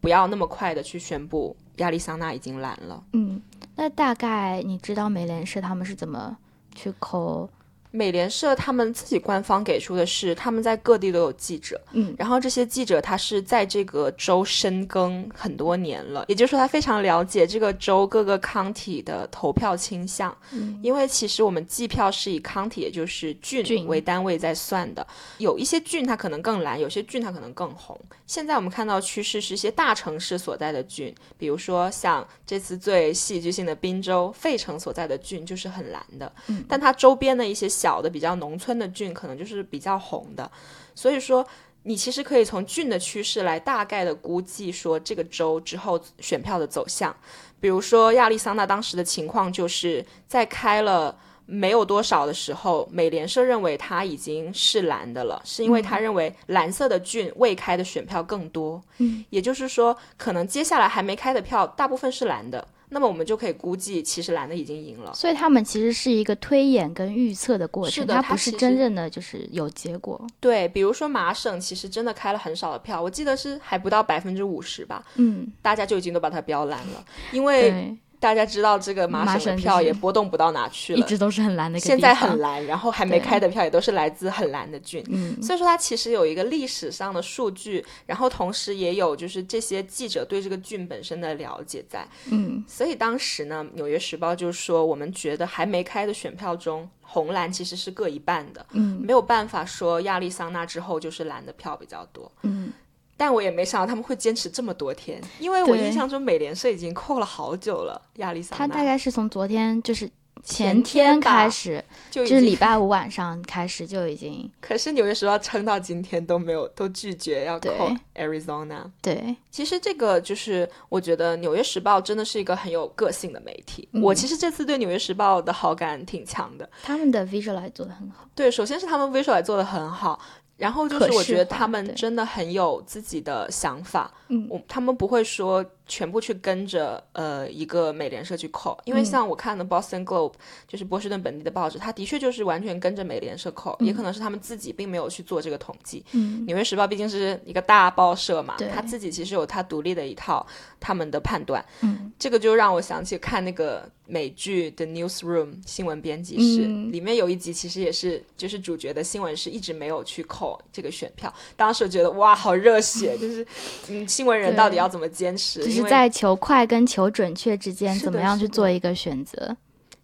[0.00, 3.02] 不要那么快的去宣布亚利桑那已经蓝了。
[3.12, 3.42] 嗯，
[3.74, 6.36] 那大概你知道美联社他们是怎么
[6.74, 7.50] 去抠？
[7.90, 20.36] 美联社他们自己官方给出的是，他们在各地都有记者，嗯然后这些记者他是在这个州深耕很多年了，也就是说他非常了解这个州各个 county 的投票倾向。
[20.52, 25.06] 嗯因为其实我们计票是以 county，也就是郡郡为单位在算的，
[25.38, 27.98] 有一些郡它可能更蓝，有些郡它可能更红。
[28.26, 40.50] 现在我们看到趋势是一些大城市所在的郡，比如说像这次最戏剧性的宾州费城所在的郡就是很蓝的，嗯但它周边的一些小的比较农村的郡可能就是比较红的。
[40.94, 41.46] 所以说，
[41.84, 47.14] 你其实可以从郡的趋势来大概的估计说这个州之后选票的走向。
[47.60, 51.16] 比如说亚利桑那当时的情况就是在开了。
[51.50, 65.12] 没有多少的时候，美联社认为它已经是蓝的了，是因为他认为蓝色的郡未开的选票更多，嗯，也就是说，可能接下来还没开的票大部分是蓝的，那么我们就可以估计，其实蓝的已经赢了。
[65.14, 70.20] 所以他们其实是一个推演跟预测的过程，是的它不是真正的就是有结果。
[70.40, 85.04] 对，比如说麻省其实真的开了很少的票，我记得是还不到百分之五十吧，嗯，大家就已经都把它标蓝了，因为对，大家知道这个麻麻省票也波动不到哪去了，一直都是很蓝的现在很蓝，然后还没开的票也都是来自很蓝的郡。
[85.08, 85.40] 嗯。
[85.42, 92.06] 所以说，它其实有一个历史上的数据，然后同时也有就是这些记者对这个郡本身的了解在。
[92.30, 92.64] 嗯。
[92.66, 99.00] 所以当时呢，《纽约时报》就说，我们觉得还没开的选票中，红蓝其实是各一半的，嗯。
[99.00, 102.30] 没有办法说亚利桑那之后就是蓝的票比较多。
[102.42, 102.72] 嗯，
[103.18, 108.00] 但我也没想到他们会坚持这么多天，因为我印象中美联社已经扣了好久了。
[108.14, 110.08] 亚利桑那他大概是从昨天就是
[110.44, 117.68] 前前天开始，就就是礼拜五晚上开始就已经 可是《纽约时报》撑到今天都没有，都拒绝要扣
[118.14, 118.84] Arizona。
[119.02, 123.88] 对，其实这个就是，我觉得《纽约时报》真的是一个很有个性的媒体。
[123.92, 126.68] 嗯我其实这次对《纽约时报》的好感挺强的。
[126.84, 128.24] 他们的 visualize 做的很好。
[128.36, 130.20] 对，首先是他们 visual 来做的很好，
[130.58, 134.12] 然后就是我觉得他们真的很有自己的想法。
[134.28, 139.04] 嗯我他们不会说全部去跟着呃一个美联社去扣，因为嗯。
[139.08, 140.34] 像我看的 Boston Globe，
[140.66, 146.04] 就是波士顿本地的报纸，它的确就是完全跟着美联社扣，也可能是他们自己并没有去做这个统计。
[146.12, 146.44] 嗯。
[146.46, 150.46] 纽约时报毕竟是一个大报社嘛，他自己其实有他独立的一套
[150.78, 151.64] 他们的判断。
[151.80, 152.12] 嗯。
[152.18, 156.92] 这个就让我想起看那个美剧 The Newsroom 新闻编辑室，嗯。
[156.92, 163.46] 里面有一集其实也是就是主角的新闻是一直没有去扣这个选票，当时觉得哇好热血，就是
[163.88, 165.77] 嗯新闻人到底要怎么坚持？
[165.82, 169.56] 是在求快跟求准确之间，怎么样去做一个选择？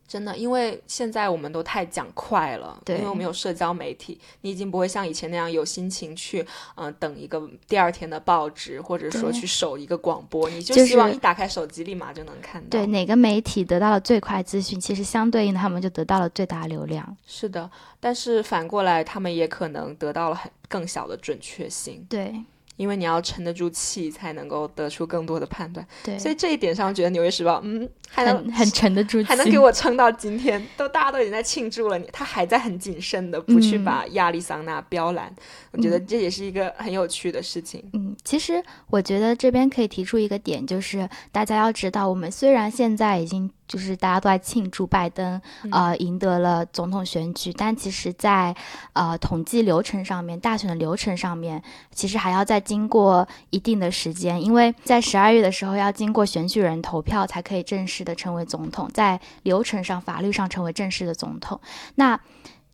[0.06, 12.68] 真的，因为现在我们都太讲快了，对因为我们有社交媒体，你已经不会像以前那样有心情去，嗯、等一个第二天的报纸，或者说去守一个广播，你就就是希望一打开手机立马就能看到。
[12.68, 17.16] 对，哪个媒体得到了最快资讯，其实相对应的他们就得到了最大流量。
[17.26, 22.32] 是的，但是反过来，他们也可能得到了很更小的准确性，对
[22.76, 25.86] 因为你要沉得住气，才能够得出更多的判断。
[26.02, 35.32] 对，所以这一点上，觉得《纽约时报》嗯，还能很很沉得住气，还能给我撑到今天，都大家都已经在庆祝了，你他还在很谨慎的不去嗯把亚利桑那标蓝，
[35.72, 37.82] 我觉得这也是一个很有趣的事情。
[37.92, 48.54] 嗯，其实我觉得这边可以提出一个点，就是大家要知道，我们虽然现在已经就是大家都在庆祝拜登呃赢得了总统选举，但其实，在
[48.92, 51.62] 呃统计流程上面，大选的流程上面，
[51.92, 61.60] 其实还要再经过一定的时间，因为在十二月的时候要经过选举人投票才可以正式的成为总统，在流程上、法律上成为正式的总统。
[61.94, 62.20] 那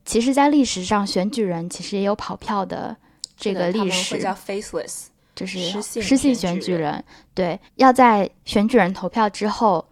[0.05, 2.97] 其实，在历史上，选举人其实也有跑票的
[3.37, 5.05] 这个历史，叫 faceless。
[5.33, 7.03] 就是失信选举人，
[7.33, 9.83] 对，要在选举人投票之后，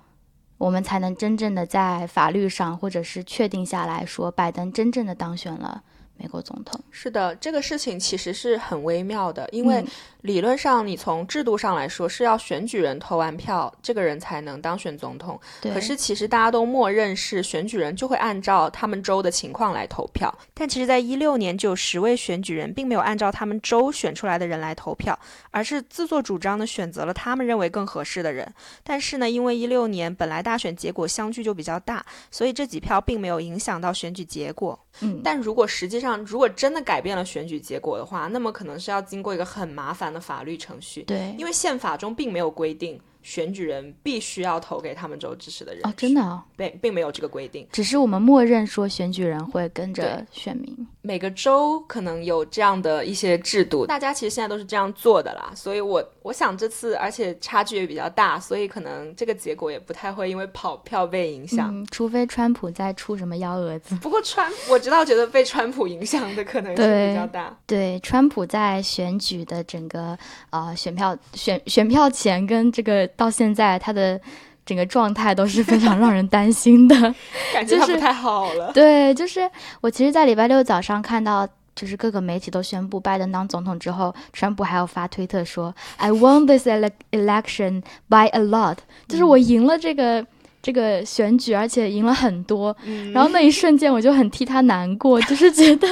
[0.59, 5.83] 我们才能真正的在法律上或者是确定下来说，拜登真正的当选了。
[6.19, 9.85] 美国总统是的，这个事情其实是很微妙的，因为
[10.23, 15.41] 理论上你从制度上来说是要选举人投完票，这个人才能当选总统。
[15.62, 25.16] 可是其实大家都默认是选举人就会按照他们州的情况来投票，但其实，在一六年就有十位选举人并没有按照他们州选出来的人来投票，
[25.53, 28.53] 而是自作主张的选择了他们认为更合适的人。
[28.83, 34.77] 但是呢，因为一六年本来大选结果相距就比较大，所以这几票并没有影响到选举结果。
[35.01, 41.03] 嗯，但如果实际上如果真的改变了选举结果的话，那么可能是要经过一个很麻烦的法律程序。
[41.03, 43.01] 对，因为宪法中并没有规定。
[43.23, 50.87] 选举人必须要投给他们州支持的人哦，真的哦，并并没有这个规定，只是我们默认说选举人会跟着选民。
[51.03, 55.51] 每个州可能有这样的一些制度，大家其实现在都是这样做的啦。
[55.55, 63.95] 所以，我我想这次而且差距也比较大，所以可能这个结果也不太会因为跑票被影响，除非川普再出什么幺蛾子。
[63.97, 67.57] 不过川我知道，觉得被川普影响的可能性比较大。
[67.66, 70.19] 对，川普在选举的整个
[70.51, 73.08] 呃选票选选票前跟这个。
[73.17, 74.21] 到现在，他的
[74.67, 76.95] 整个状态都是非常让人担心的，
[77.55, 78.71] 感觉他不太好了。
[78.73, 79.51] 对，就是
[79.81, 86.67] 我其实，在礼拜六早上看到，就是各个媒体都宣布拜登当总统之后，川普还要发推特说：“I won this
[87.13, 88.77] election by a lot。”
[89.09, 90.27] 就是我赢了这个
[90.61, 92.77] 这个选举，而且赢了很多。
[93.15, 95.89] 然后那一瞬间，我就很替他难过， 就是觉得，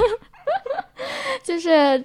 [1.43, 2.05] 就是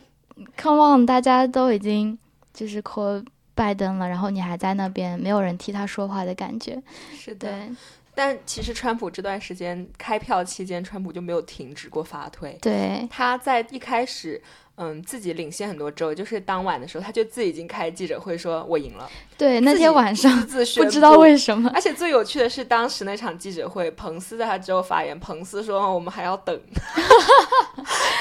[0.57, 2.17] Come on，大家都已经
[2.53, 3.23] 就是可。
[3.53, 6.81] 拜登了，然后你还在那边，没有人替他说话的感觉。
[7.15, 7.67] 是的，
[8.13, 12.57] 但其实川普这段时间开票期间，川普就没有停止过发推。
[12.61, 14.41] 对，他在一开始。
[14.77, 19.07] 嗯，自己领先很多州，就是当晚的时候，他就自己已经开记者会说：“我赢了。”
[19.37, 21.69] 对，那天晚上自不知道为什么。
[21.73, 26.55] 而且最有趣的是，当时那场记者会，彭斯在他之后发言，彭斯说：“我们还要等。”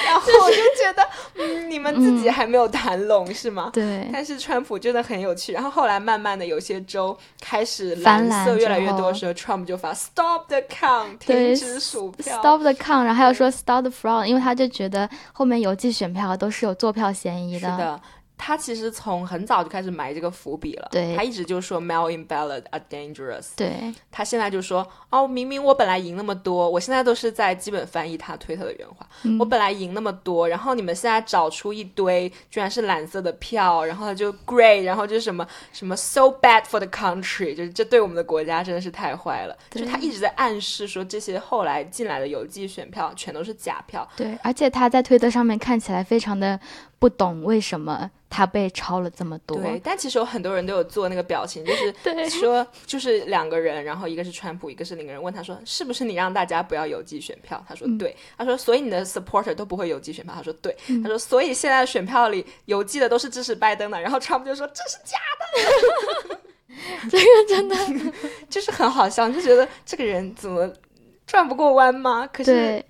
[0.04, 3.70] 然后我就觉得，嗯，你们自己还没有谈拢是吗？
[3.72, 4.08] 对。
[4.12, 5.52] 但是川普真的很有趣。
[5.52, 16.49] 然后后来慢慢的，有些州开始蓝色越来越多的时候，Trump 就发 “Stop the count”，停止数票，“Stop the count”，然后还有说 “Stop the fraud”，因为他就觉得后面邮寄选票都。
[16.50, 18.00] 是有坐票嫌疑的。
[18.42, 20.88] 他其实从很早就开始埋这个伏笔了。
[20.90, 23.48] 对，他一直就说 mail-in ballot are dangerous。
[23.54, 29.06] 对，他现在就说哦，明明我本来赢那么多，我现在都是在基本翻译他推特的原话。
[29.38, 39.54] 我本来赢那么多，然后你们现在找出一堆居然是蓝色的票，然后他就 great，然后就是什么什么 so bad for the country，就是这对我们的国家真的是太坏了。
[39.70, 44.08] 就他一直在暗示说这些后来进来的邮寄选票全都是假票。
[44.16, 46.58] 对，而且他在推特上面看起来非常的
[47.00, 48.08] 不懂为什么。
[48.32, 51.92] 他被抄了这么多，对，但其实有很多人都有做那个表情，就是
[52.38, 57.60] 说，就是两个人，然后一个是川普，一个是那个人，问他说，是不是你让大家不要邮寄选票？
[57.68, 60.32] 他说对，他说所以你的 supporter 都不会邮寄选票？
[60.32, 60.72] 他说对，
[61.02, 65.18] 他说所以现在选票里邮寄的都是支持拜登的，然后川普就说这是假
[66.28, 66.38] 的，
[67.10, 67.76] 这个真的
[68.48, 70.72] 就是很好笑，就觉得这个人怎么
[71.26, 72.28] 转不过弯吗？
[72.32, 72.84] 可是。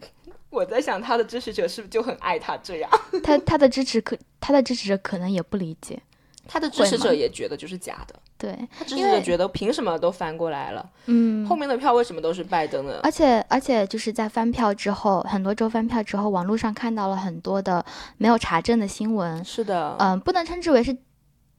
[0.51, 2.91] 我在想，他的支持者是不是就很爱他这样？
[3.23, 6.01] 他他的支持可他的支持者可能也不理解，
[6.47, 8.15] 他的支持者也觉得就是假的。
[8.37, 10.91] 对，他支持者觉得凭什么都翻过来了？
[11.07, 12.99] 嗯，后面的票为什么都是拜登的？
[13.03, 17.85] 而且而且就是在翻票之后，很多州翻票之后，网络上看到了很多的
[18.17, 19.45] 没有查证的新闻。
[19.45, 20.97] 是的，嗯，不能称之为是。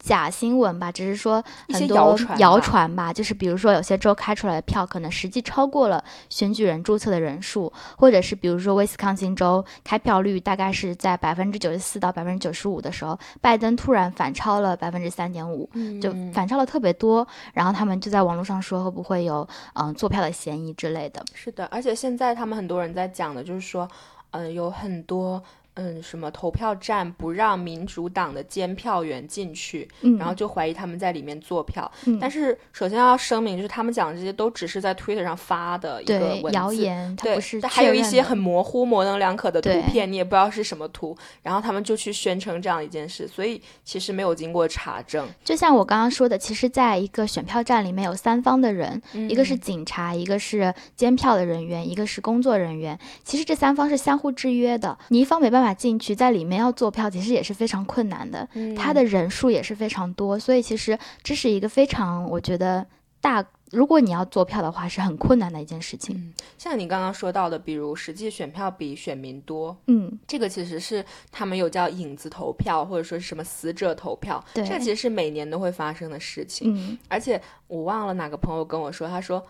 [0.02, 15.70] 假新闻吧，只是说很多谣传吧，就是比如说有些州开出来的票可能实际超过了选举人注册的人数，或者是比如说威斯康星州开票率大概是在百分之九十四到百分之九十五的时候，拜登突然反超了百分之三点五，
[16.02, 21.24] 就反超了特别多，然后他们就在网络上说会不会有嗯坐票的嫌疑之类的。
[21.34, 23.88] 是的，而且现在他们很多人在讲的就是说，
[24.32, 25.41] 嗯，有很多。
[25.76, 31.89] 嗯，什么投票站不让民主党的监票员进去，嗯，然后就怀疑他们在里面做票。
[32.05, 45.28] 嗯但是首先要声明，就是他们讲的这些都只是在 Twitter 上发的一个谣言，对，不是还有一些很模糊、模棱两可的图片，你也不知道是什么图，然后他们就去宣称这样一件事，所以其实没有经过查证。
[45.43, 52.99] 就像我刚刚说的，其实在一个选票站里面有三方的人，一个是嗯警察，一个是监票的人员，一个是工作人员。
[53.24, 58.47] 其实这三方是相互制约的，你一方没办法进去，在里面要做票，其实也是非常困难的。
[58.53, 62.86] 嗯它的人数也是非常多，所以其实这是一个非常，我觉得
[63.20, 66.16] 大，如果你要做票的话，是很困难的一件事情。
[66.16, 76.74] 嗯，像你刚刚说到的，比如实际选票比选民多，嗯，这个其实是他们有叫影子投票，或者说是什么死者投票，对这其实是每年都会发生的事情。
[76.76, 79.45] 嗯，而且我忘了哪个朋友跟我说，他说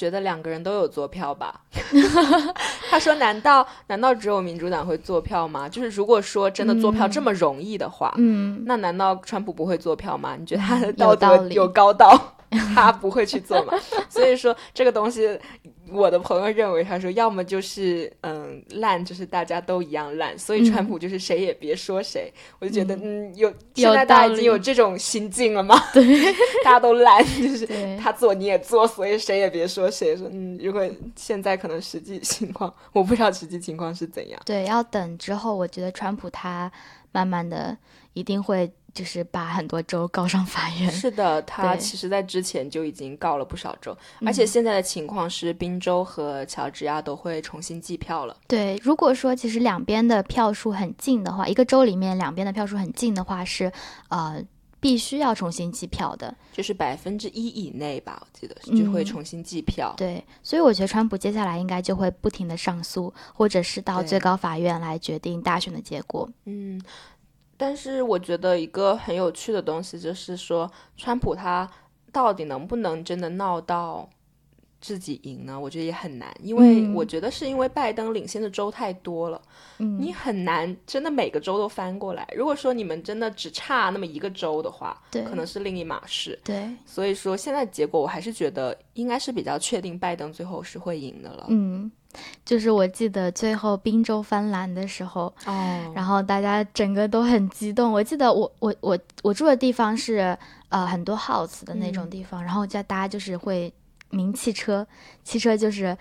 [0.00, 1.60] 觉得两个人都有做票吧。
[2.88, 5.68] 他说：“难道难道只有民主党会做票吗？
[5.68, 10.36] 就是如果说真的做票嗯这么容易的话，嗯，那难道川普不会做票吗？
[10.40, 12.18] 你觉得他的道德有高到
[12.74, 13.74] 他不会去做吗？
[14.08, 15.38] 所以说这个东西，
[15.92, 22.32] 我的朋友认为，他说要么就是嗯烂，就是大家都一样烂，所以川普就是谁也别说谁。
[22.58, 25.76] 我就觉得嗯有现在大家已经有这种心境了吗？
[25.92, 26.04] 对，
[26.64, 27.66] 大家都烂， 就是
[27.98, 30.16] 他做你也做，所以谁也别说谁。
[30.16, 34.40] 说嗯，如果现在可能实际情况，我不知道实际情况是怎样。
[34.44, 36.70] 对，要等之后，我觉得川普他
[37.12, 37.76] 慢慢的
[38.12, 40.90] 一定会就是把很多州告上法院。
[40.90, 48.36] 是的， 他其实在之前就已经告了不少州，而且嗯现在的情况是宾州和乔治亚都会重新计票了。
[48.46, 53.70] 对，如果说其实两边的票数很近的话，一个州里面两边的票数很近的话，是
[54.08, 54.42] 呃
[54.80, 56.34] 必须要重新计票的。
[56.52, 59.94] 就是百分之一以内吧，我记得就会嗯重新计票。
[59.96, 66.28] 对，所以我觉得川普接下来应该就会不停的上诉，或者是到最高法院来决定大选的结果。
[66.46, 66.80] 嗯，
[67.60, 71.70] 但是我觉得一个很有趣的东西就是说，川普他
[72.10, 74.08] 到底能不能真的闹到
[74.80, 75.60] 自己赢呢？
[75.60, 79.42] 我觉得也很难，因为嗯我觉得是因为拜登领先的州太多了，
[79.76, 82.26] 嗯，你很难真的每个州都翻过来。
[82.34, 86.40] 如果说你们真的只差那么一个州的话，对可能是另一码事。
[86.42, 91.44] 对，所以说现在结果我还是觉得应该是比较确定拜登最后是会赢的了。
[91.50, 91.92] 嗯，
[92.44, 97.92] 就是我记得最后滨州翻蓝的时候，哦，然后大家整个都很激动。
[97.92, 100.36] 我记得我我我我住的地方是
[100.68, 103.72] 呃很多 house 的那种嗯地方，然后叫大家就是会
[104.10, 104.86] 鸣汽车，
[105.22, 105.96] 汽车就是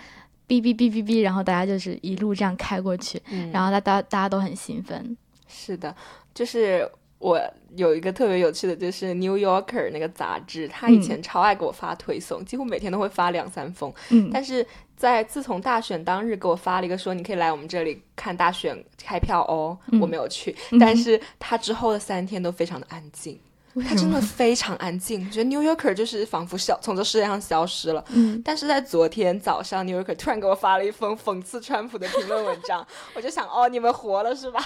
[0.48, 5.16] 哔哔哔哔哔，然后大家就是一路这样开过去，嗯然后大大大家都很兴奋。
[5.48, 5.96] 是的，
[6.34, 6.90] 就是
[7.20, 7.40] 我
[7.76, 13.94] 有一个特别有趣的，就是《New Yorker》那个杂志，他以嗯前超爱给我发推送，几乎每天都会发两三封。
[14.10, 14.66] 嗯，但是
[14.96, 23.40] 在自从大选当日给我发了一个说，你可以来我们这里看大选开票哦，嗯我没有去，嗯但是他之后的三天都非常的安静。
[23.88, 28.04] 他真的非常安静，我觉得 New Yorker 就是仿佛消从这世界上消失了。
[28.10, 34.60] 嗯，但是在昨天早上，New Yorker 突然给我发了一封讽刺川普的评论文章， 我就想，哦，你们活了是吧？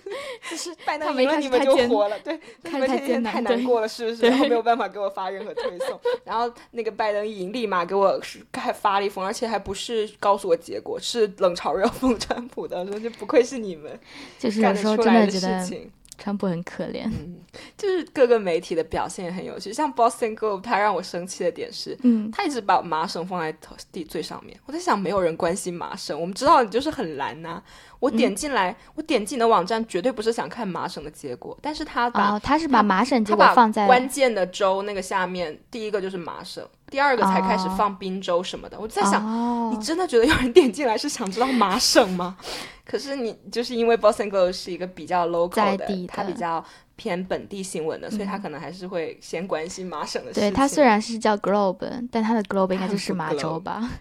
[0.50, 4.26] 就是 拜登赢了，你们就活了，对，你们天天太难过了，是不是？
[4.28, 13.98] 然后没有办法给我发任何推送，然后那个拜登一赢，立马给我是还发了一封，而且还不是告诉我结果，是冷嘲热讽川普的，说就不愧是你们
[14.38, 15.90] 就是有干得时候出来的真的觉得事情。
[16.20, 17.04] 川普很可怜。
[17.06, 17.36] 嗯，
[17.76, 24.56] 就是各个媒体的表现也很有趣，像 Boston Globe，他让我生气的点是，嗯，他一直把麻省放在头地最上面。
[24.66, 27.62] 我在想，没有人关心麻省，我们知道你就是很蓝呐、
[27.98, 38.78] 我点进来，我点进你的网站，绝对不是想看麻省的结果，但是他把、哦，他是把麻省结果放在关键的州那个下面，第一个就是麻省，第二个才开始哦放滨州什么的。
[38.78, 42.36] 我就在想，哦你真的觉得有人点进来是想知道麻省吗？
[42.84, 46.64] 可是你就是因为 Boston Globe 是一个比较 local 的，的它比较
[46.96, 50.50] 偏本地新闻的，所以他嗯可能还是会先关心麻省的事情。
[50.50, 53.88] 对，它虽然是叫 Globe，但它的 Globe 应该就是马州吧？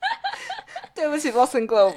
[0.94, 1.94] 对不起，Boston Globe，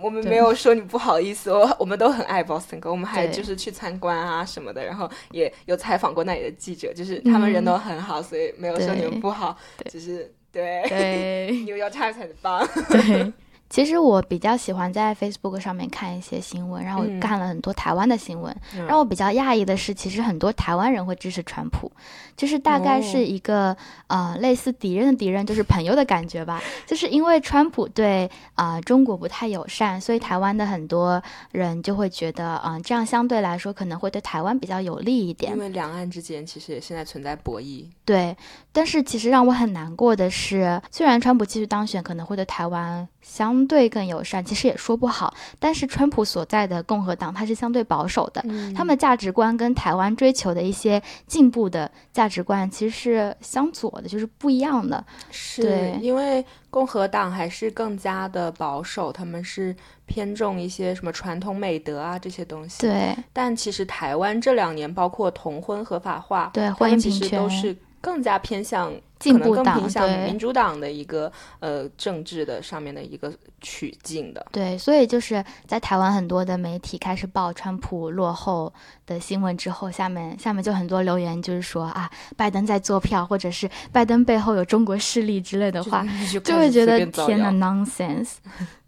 [0.00, 7.66] 我们没有说你不好意思，我我们都很爱 Boston Globe，我们还就是去参观啊什么的，然后也有采访过那里的记者，就是他们人嗯。
[7.66, 9.90] 都很好，所以没有说你们不好，对。
[9.90, 10.82] 只是对。
[10.88, 11.50] 对。
[11.66, 13.32] New York Times 很棒，对。
[13.70, 18.54] 其实我比较喜欢在 Facebook 上面看一些新闻，然后嗯我看了很多台湾的新闻。
[18.76, 21.90] 嗯让我比较讶异的是，其实很多台湾人会支持川普，
[22.36, 23.76] 就是大概哦是一个、
[24.08, 26.60] 呃类似敌人的敌人就是朋友的感觉吧。
[26.84, 35.58] 就是因为川普对啊、呃中国不太友善，所以台湾的很多人就会觉得，嗯、这样相对来说可能会对台湾比较有利一点因。
[35.58, 38.36] 为两岸之间其实也现在存在博弈，对，
[38.72, 45.34] 但是其实让我很难过的是，虽然川普继续当选可能会对台湾相相对更友善，其实也说不好。
[45.58, 48.44] 但是川普所在的共和党，它是相对保守的，
[48.76, 55.04] 他们价值观跟台湾追求的一些进步的价值观其实是相左的，就是不一样的。
[55.30, 59.74] 是因为共和党还是更加的保守，他们是
[60.06, 62.82] 偏重一些什么传统美德啊这些东西。
[62.82, 67.76] 对，但其实台湾这两年包括同婚合法化，对婚姻平权都是。
[68.00, 74.44] 更加偏向进步党，偏向民主党的一个呃政治的上面的一个取径的。
[74.50, 78.72] 对，所以就是在台湾很多的媒体开始报川普落后
[79.06, 86.04] 的新闻之后，下面下面就很多留言就是说啊，拜登在做票，或者是拜登背后有中国势力之类的话，
[86.42, 88.36] 就会觉得天呐 nonsense。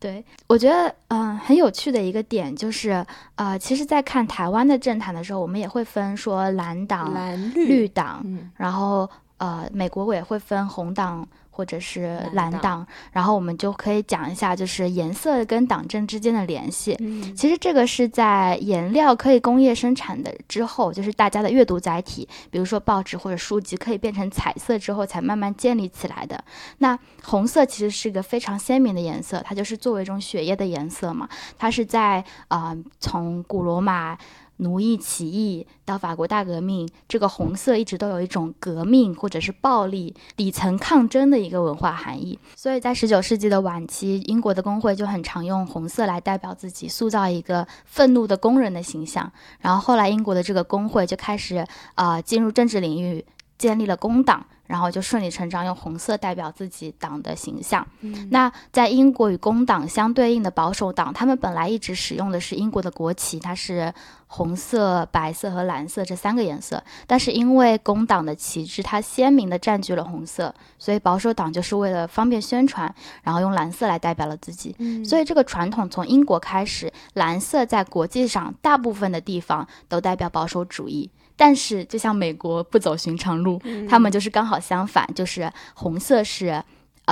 [0.01, 3.05] 对，我觉得嗯很有趣的一个点就是
[3.35, 8.25] 呃，其实，在看台湾的政坛的时候，我们也会分说蓝党、蓝绿党，
[8.57, 9.09] 然后。
[9.43, 16.97] 呃，美国也会分红党或者是蓝党，然后我们就可以讲一下，就是颜色跟党政之间的联系。
[17.37, 26.45] 其实这个是在颜料可以工业生产的之后，就是大家的阅读载体，比如说报纸或者书籍可以变成彩色之后，才慢慢建立起来的。
[26.79, 31.29] 那红色其实是一个非常鲜明的颜色，它就是作为一种血液的颜色嘛。
[31.59, 34.17] 它是在啊，从古罗马。
[34.59, 42.39] 奴役起义到法国大革命，这个红色一直都有一种革命或者是暴力底层抗争的一个文化含义。
[42.55, 49.33] 所以在十九世纪的晚期，英国的工会就很常用红色来代表自己，塑造一个愤怒的工人的形象。
[49.61, 53.25] 然后后来英国的这个工会就开始啊进入政治领域，
[53.63, 54.45] 建立了工党。
[54.65, 57.87] 然后就顺理成章用红色代表自己党的形象。
[58.31, 63.93] 那在英国与工党相对应的保守党，他们本来一直使用的是英国的国旗，它是
[64.29, 66.83] 红色、白色和蓝色这三个颜色。
[67.07, 74.75] 但是因为工党的旗帜它鲜明的占据了红色，所以保守党就是为了方便宣传，然后用蓝色来代表了自己。
[75.05, 81.11] 所以这个传统从英国开始，蓝色在国际上大部分的地方都代表保守主义。
[81.45, 86.63] 但是，就像美国不走寻常路，他们就是刚好相反，就是红色是。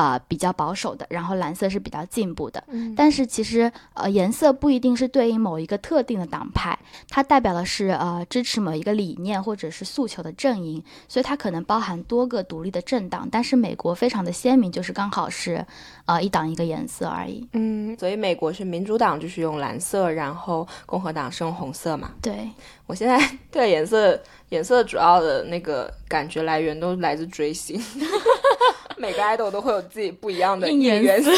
[0.01, 2.65] 呃，比较保守的，然后蓝色是比较进步的。
[2.69, 6.79] 嗯，但是其实呃，颜色不一定是对应某一个特定的党派，
[7.11, 13.29] 它代表的是呃支持某一个理念或者是诉求的阵营，所以它可能包含多个独立的政党。
[13.31, 15.63] 但是美国非常的鲜明，就是刚好是
[16.07, 17.47] 呃一党一个颜色而已。
[17.53, 22.13] 嗯，所以美国是民主党就是用蓝色，然后共和党是用红色嘛？
[22.23, 22.49] 对，
[22.87, 23.21] 我现在
[23.53, 24.19] 对颜色
[24.51, 27.81] 颜色主要的那个感觉来源都来自追星。
[28.99, 31.31] 每个 idol 都会有自己不一样的应援色，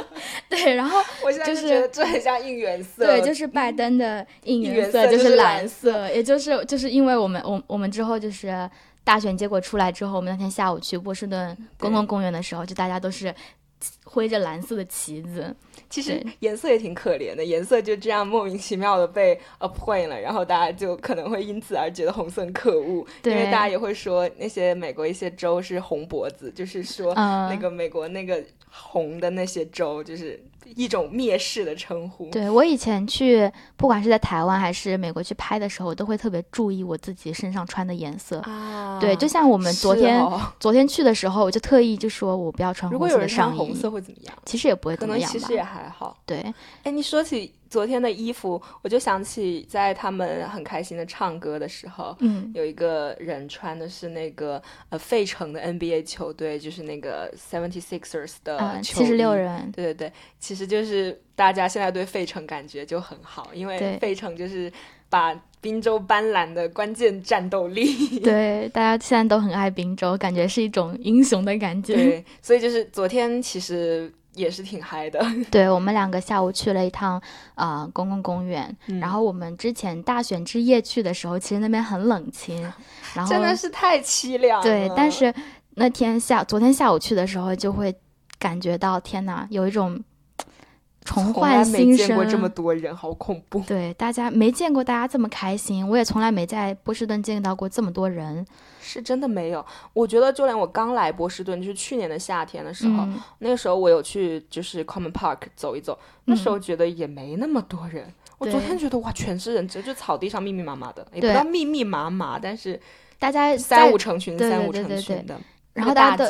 [0.48, 8.68] 对，然后我现在就觉得这很像应援色，对，就是拜登的应援色就是蓝色，也就是就是因为我们我我们之后就是
[9.04, 13.34] 大选结果出来之后，我们那天下午去波士顿公共公园的时候，就大家都是。
[14.12, 15.54] 挥着蓝色的旗子，
[15.88, 30.42] 其实颜色也挺可怜的，颜色就这样莫名其妙的被 appoint 了，然后大家就可能会因此而觉得红色很可恶，因为大家也会说那些美国一些州是红脖子，就是说那个美国那个红的那些州就是。
[30.76, 32.30] 一种蔑视的称呼。
[32.30, 38.38] 对我以前去，不管是在台湾还是美国去拍的时候，我都会特别注意我自己身上穿的颜色。
[38.40, 40.24] 啊，对，就像我们昨天
[40.60, 43.58] 昨天去的时候，我就特意就说我不要穿红色的上衣。
[43.58, 44.38] 红色会怎么样？
[44.44, 45.38] 其实也不会怎么样吧。
[45.38, 46.20] 其实也还好。
[46.26, 46.38] 对，
[46.82, 47.52] 哎，你说起。
[47.70, 64.72] 昨天的衣服，我就想起在他们很开心的唱歌的时候，嗯，有一个人穿的是那个呃费城的 NBA 球队，就是那个 Seventy Sixers 的七十六人，对对对，其实就是大家现在对费城感觉就很好，因为费城就是
[65.10, 74.10] 把滨州斑斓的关键战斗力， 对，大家现在都很爱滨州，感觉是一种英雄的感觉，对，所以就是昨天其实。
[74.34, 77.20] 也是挺嗨的， 对我们两个下午去了一趟
[77.56, 82.62] 啊公共公园，然后我们之前大选之夜去的时候，其实那边很冷清，
[83.12, 84.62] 然后真的是太凄凉。
[84.62, 85.34] 对，但是
[85.74, 87.92] 那天下昨天下午去的时候，就会
[88.38, 90.00] 感觉到天哪，有一种。
[91.04, 93.60] 重焕新生，见过这么多人，好恐怖。
[93.66, 98.46] 对，大家没见过大家这么开心，我也从来没在波士顿见到过这么多人，
[98.80, 99.64] 是真的没有。
[99.94, 103.06] 我觉得就连我刚来波士顿，就是去年的夏天的时候，
[103.38, 108.12] 那个时候我有去就是 Common Park 走一走，那时候觉得也没那么多人。
[108.36, 112.80] 我昨天觉得哇，全是人，就就草地上密密麻麻的，也不知道密密麻麻，但是
[113.18, 115.40] 大家三五成群，三五成群的。
[115.72, 116.24] 然后大家都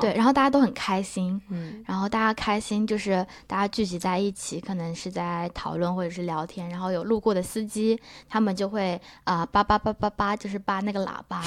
[0.00, 11.42] 对，然后大家都很开心，嗯，然后大家开心就是大家聚集在一起，可能是在讨论或者是聊天，然后有路过的司机，他们就会啊叭叭叭叭叭，就是叭那个喇叭，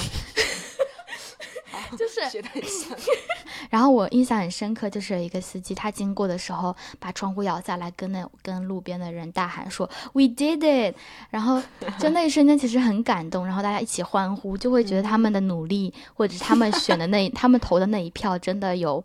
[1.96, 2.96] 就是学的很像。
[3.70, 10.94] 然后我印象很深刻，就是有一个司机，他经过的时候把窗户摇下来，跟那跟路边的人大喊说 “We did it”，
[11.30, 11.62] 然后
[11.98, 19.02] 就那一瞬间其实很感动，然后大家一起欢呼，就会觉得他们的努力，或者他们选的那 他们投的那一票，真的有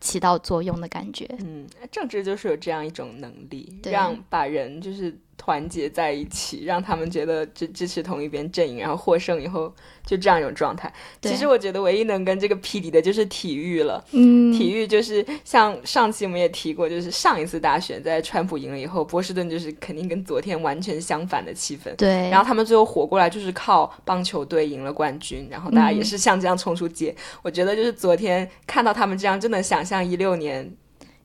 [0.00, 1.28] 起到作用的感觉。
[1.40, 9.72] 嗯，政治就是有这样一种能力，让把人就是团结在一起，让他们觉得支支持同一边阵营，然后获胜以后
[10.04, 10.92] 就这样一种状态。
[11.22, 14.04] 其实我觉得唯一能跟这个匹敌的就是体育了。
[14.10, 21.94] 嗯，体育就是像上期我们也提过，就是上一次大选在川普赢了以后，波士顿就是肯定跟昨天完全相反的气氛。
[21.96, 27.14] 对，然后他们最后活过来，就是靠棒球队赢了冠军，然后大家也嗯是像这样冲出街。
[27.42, 30.68] 我觉得就是昨天看到他们这样，真能想象一六年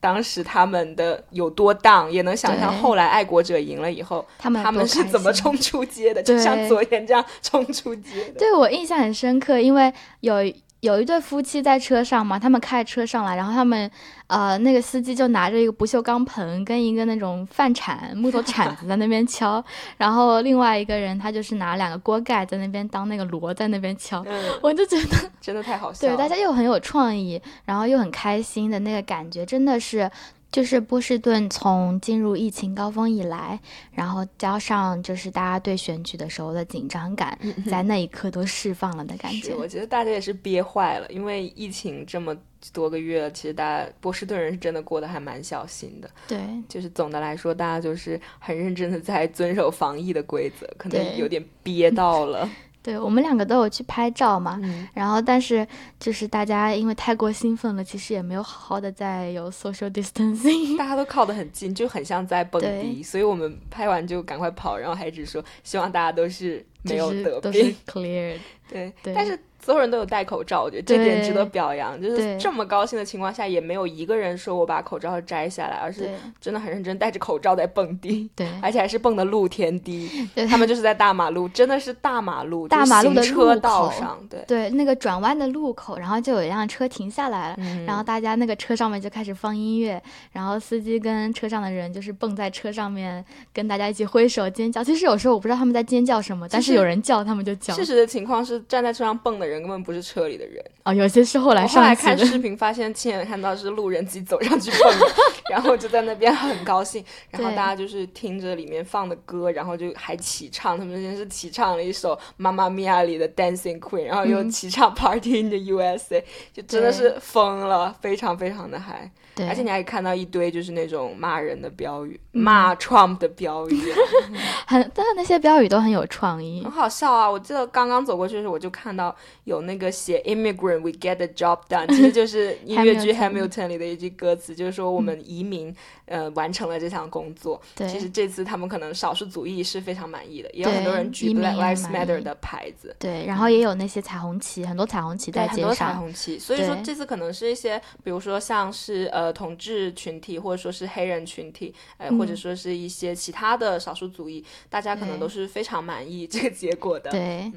[0.03, 8.37] 当时他们的有多荡，也能想象后来爱国者赢了以后，他们他们是怎么冲出街的，就像昨天这样冲出街的。
[8.37, 10.35] 对我印象很深刻，因为有
[10.83, 13.89] 有一对夫妻在车上嘛，他们开车上来，然后他们
[14.27, 19.63] 呃那个司机就拿着一个不锈钢盆跟一个那种饭铲木头铲子在那边敲，
[19.95, 26.13] 然后另外一个人他就是拿两个锅盖在那边当那个锣在那边敲，嗯，我就觉得真的太好笑了。
[26.13, 30.11] 对大家又很有创意，然后又很开心的那个感觉，真的是。
[30.53, 33.59] 就是波士顿从进入疫情高峰以来，
[33.91, 37.35] 然后加上就是大家对选举的时候的紧张感，
[37.67, 39.55] 在那一刻都释放了的感觉，。
[39.55, 42.37] 我觉得大家也是憋坏了，因为疫情这么
[42.71, 46.07] 多个月了，其实大家波士顿人是真的过得还蛮小心的。
[46.27, 46.39] 对，
[46.69, 52.47] 就是总的来说，大家就是很认真的在遵守防疫的规则，可能有点憋到了。
[52.83, 55.65] 对我们两个都有去拍照嘛，嗯，然后但是
[55.99, 60.77] 就是大家因为太过兴奋了，其实也没有好好的在有 social distancing。
[60.77, 67.75] 大家都靠得很近，就很像在蹦迪，所以我们拍完就赶快跑，然后还只说希望大家都是没有就是得都是病。
[67.87, 68.37] clear，
[68.69, 71.99] 对，对但是所有人都有戴口罩，我觉得这点值得表扬。
[72.01, 76.09] 就是这么高兴的情况下，也没有一个人说我把口罩摘下来，而是
[76.41, 78.29] 真的很认真戴着口罩在蹦迪。
[78.35, 87.55] 对而且还是蹦的露天迪，对他们就是在大马路，真的是大马路，大马路的车道上，对，对，那个转弯的路口，然后就有一辆车停下来了。
[87.59, 90.01] 嗯然后大家那个车上面就开始放音乐，
[90.31, 94.83] 然后司机跟车上的人就是蹦在车上面，跟大家一起挥手尖叫。
[94.83, 97.73] 其实有时候我不知道他们在尖叫什么，但是有人叫他们就叫。
[97.73, 100.63] 事实的情况是，站在车上蹦的人根本不是车里的人。
[100.83, 101.95] 哦，有些是后来上后来。
[101.95, 105.05] 看视频，发现亲眼看到是路人自己走上去蹦的，
[105.49, 116.19] 然后就在那边很高兴，然后大家就是听着里面放的歌，然后就还齐唱，他们先是齐唱了一首《妈妈咪呀》里的《Dancing Queen》，然后又嗯齐唱《Party in the USA》，
[116.53, 119.09] 就真的是疯了，非常非常的嗨。
[119.35, 123.81] 对，而且你还看到一堆就是那种骂人的标语，嗯骂 Trump 的标语，
[124.67, 126.71] 很，但是那些标语都很有创意很。
[126.71, 127.29] 好笑啊！
[127.29, 135.73] 我记得刚刚走过去的时候，我就看到有那个写 “immigrant we get the job done”，其实就是音乐剧 《Hamilton Hamilton》里的一句歌词，就是说我们移民
[136.05, 137.61] 呃完成了这项工作。
[137.75, 142.95] 对，其实这次他们可能少数族裔是非常满意的，也有很多人举 Black Lives Matter 的牌子。
[142.99, 145.93] 对，然后也有那些彩虹旗，很多彩虹旗在街上很多彩。
[145.93, 157.11] 虹旗，所以说这次可能是一些，比如说像是呃同志群体，或者说是黑人群体，呃、或者嗯说是一些其他的少数族裔，大家可能都是非常满意这个结果的。
[157.11, 157.51] 对，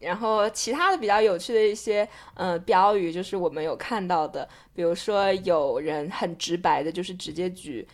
[0.00, 7.86] 然后其他的比较有趣的一些呃标语，就是我们有看到的，比如说有人很直白的，就是直接举。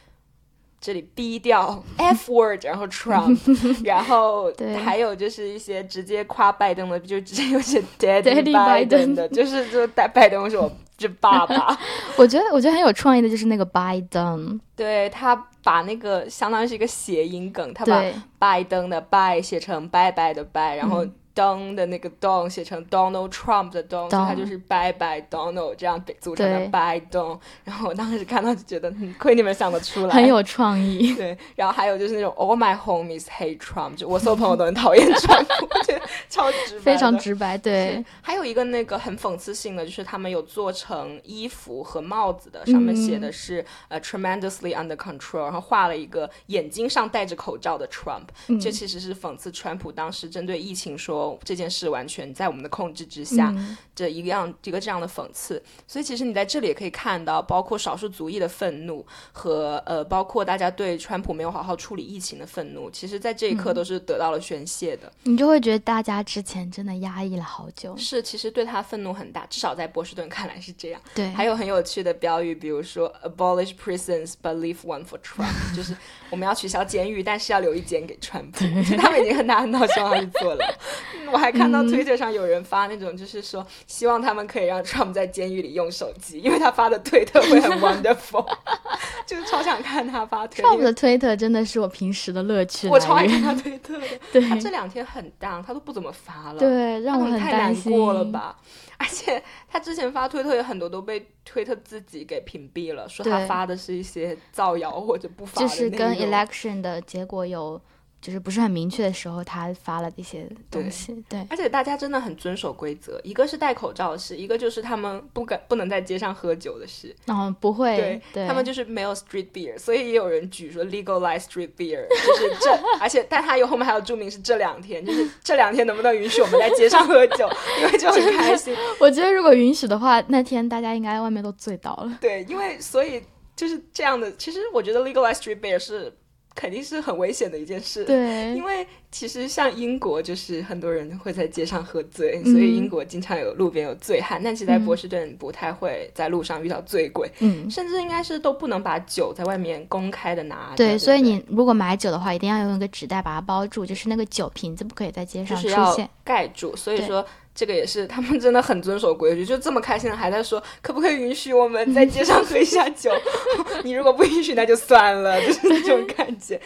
[0.78, 3.40] 这里 B 掉 F word，然后 Trump，
[3.82, 11.78] 然后对还有就是一些直接夸拜登的，就直接有些 Daddy Biden 的，就是就拜拜登是我这爸爸，
[12.16, 18.14] 我觉得我觉得很有创意的就是那个 Biden，对他把那个相当于是一个谐音梗，他把对。
[18.38, 21.05] 拜登的拜写成拜拜的拜，然后
[21.37, 27.39] 嗯登的那个 Don 写成 Donald Trump 的 Don，所以他就是 “Bye Bye Donald 这样组成的 “Bye Don”。
[27.62, 31.12] 然后我当时看到就觉得，嗯亏你们想得出来，很有创意。
[31.14, 31.37] 对。
[31.55, 48.59] 然后还有就是那种 All my homies hate Trump，就我所有朋友都很讨厌川普，我觉得超直白，非常直白，对，还有一个那个很讽刺性的，就是他们有做成衣服和帽子的，上面写的是、呃 tremendously under control，然后画了一个眼睛上戴着口罩的 Trump，、嗯。
[48.59, 55.62] 这其实是讽刺川普当时针对疫情说这件事完全在我们的控制之下，嗯这一个样一个这样的讽刺。
[55.87, 65.11] 所以其实你在这里也可以看到，包括少数族裔的愤怒和呃，包括大家对川普没有好好处理疫情的愤怒，其实在这一刻都是得到了宣泄的。
[65.22, 67.97] 你就会觉得大家之前真的压抑了好久。
[67.97, 71.01] 是，其实对他愤怒很大，至少在波士顿看来是这样。
[71.14, 75.97] 对，还有很有趣的标语，比如说 “abolish prisons but leave one for Trump”， 就是
[76.31, 78.64] 我们要取消监狱，但是要留一间给川普。
[78.99, 80.79] 他们已经很大很大希望他去做了。
[81.32, 88.46] 我还看到 Twitter 上有人发那种，就是说希望他们可以让 Trump 在监狱里用手机，因为他发的推特会很 wonderful，
[89.26, 90.68] 就是超想看他发推特。
[90.68, 92.88] Trump 的推特真的是我平时的乐趣。
[92.88, 94.06] 我超爱看他推特的。
[94.32, 96.58] 对，他这两天很 down，他都不怎么发了。
[96.58, 98.56] 对，让我很难过了吧？
[98.98, 107.80] 而且他之前发推特有很多都被推特自己给屏蔽了，说他发的是一些造谣或者不发的就是跟 election 的结果有。
[108.20, 111.14] 就是不是很明确的时候，他发了这些东西。
[111.28, 113.20] 对，而且大家真的很遵守规则。
[113.22, 117.14] 一个是戴口罩的事，一个就是他们不敢不能在街上喝酒的事。
[117.26, 118.20] 嗯，不会。
[118.32, 122.70] 对，他们就是没有 street beer，所以也有人举说 legalize street beer，就是这。
[123.00, 127.48] 而且，但他有后面还有注明是这两天，就是这两天能不能允许我们在街上喝酒，
[127.80, 128.74] 因为就很开心。
[128.98, 132.18] 我觉得如果允许的话，那天大家应该外面都醉倒了。
[132.20, 133.22] 对，因为所以
[133.54, 134.34] 就是这样的。
[134.36, 136.12] 其实我觉得 legalize street beer 是。
[136.57, 144.40] 肯定是很危险的一件事，对，因为其实像英国，就是很多人会在街上喝醉，所以英国经常有路边有醉汉。
[144.42, 150.72] 但其实，在波士顿不太会在路上遇到醉鬼，嗯，甚至应该是都不能把酒在外面公开的拿。
[150.74, 156.74] 对，所以你如果买酒的话，一定要用一个纸袋把它包住，就是那个酒瓶子不可以在街上出现，盖住。
[156.74, 157.24] 所以说。
[157.57, 163.11] 这个也是，他们真的很遵守规矩，就这么开心的还在说，可不可以允许我们在街上喝一下酒？
[163.82, 166.61] 你如果不允许，那就算了，就是那种感觉。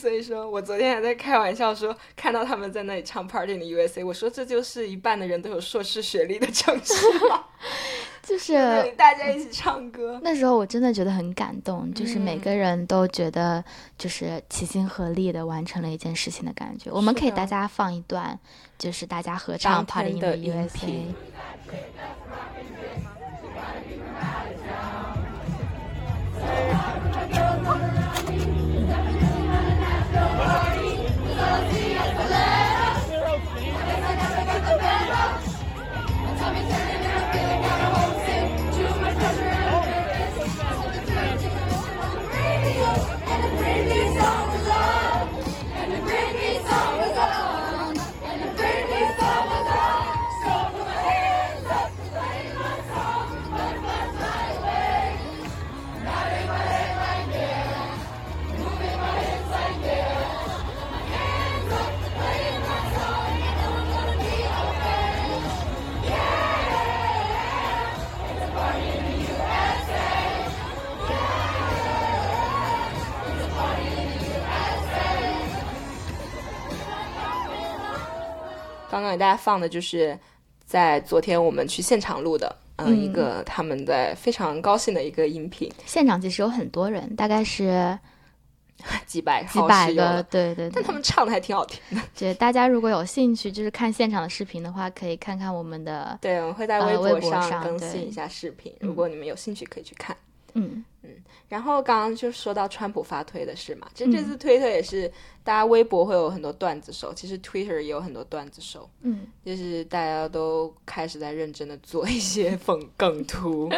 [0.00, 6.94] 所以说我昨天还在开玩笑说，看到他们在那里唱 Party 的 USA，我说这就是一半的人都有硕士学历的城市
[7.28, 7.44] 吗？
[8.22, 8.54] 就是
[8.96, 13.62] 大家一起唱歌，那时候我真的觉得很感动，就是每个人都觉得
[13.98, 16.90] 就是齐心合力的完成了一件事情的感觉。
[16.92, 18.38] 我们可以大家放一段，
[18.78, 20.86] 就是大家合唱《Party in the USA》。
[78.92, 80.18] 刚刚给大家放的就是
[80.66, 85.72] 在昨天我们去现场录的，嗯，一个他们在非常高兴的一个音频。
[85.86, 87.98] 现场其实有很多人，大概是
[89.06, 90.68] 几百几百个，对对。
[90.74, 92.02] 但他们唱的还挺好听的。
[92.14, 96.18] 对，大家如果有兴趣，就是看现场的视频的话，可以看看我们的。
[96.20, 98.70] 对，我们会在微博上更新一下视频。
[98.80, 100.14] 如果你们有兴趣，可以去看。
[100.14, 100.84] 嗯嗯，
[101.48, 105.10] 然后刚刚就说到川普发推的事嘛，其实这次推特也是
[105.42, 113.70] 大家微博会有很多段子手，其实 Twitter 也有很多段子手，嗯，就是大家都开始在认真的做一些 讽梗图。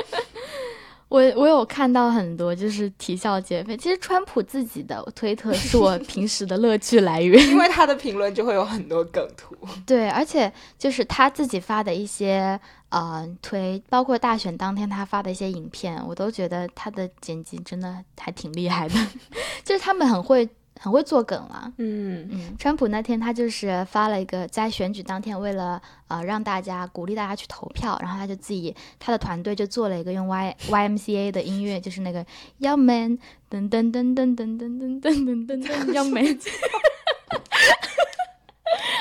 [1.15, 3.77] 我我有看到很多就是啼笑皆非。
[3.77, 9.55] 其实川普自己的推特是我 平时的乐趣来源，因为他的评论就会有很多梗图。
[9.87, 12.59] 对，而且就是他自己发的一些
[12.89, 18.95] 呃推，包括大选当天他发的一些影片，我都觉得他的剪辑真的还挺厉害的，
[19.63, 20.49] 就是他们很会。
[20.81, 32.27] 很会做梗了，嗯嗯，川普那天他就是发了一个，在选举当天，为了呃让大家鼓励大家去投票，然后他就自己他的团队就做了一个用 Y Y M C A 的音乐，就是那个
[32.61, 33.19] Young Man
[33.49, 36.39] 噔噔噔噔噔噔噔噔噔噔 Young Man，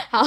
[0.11, 0.23] 好，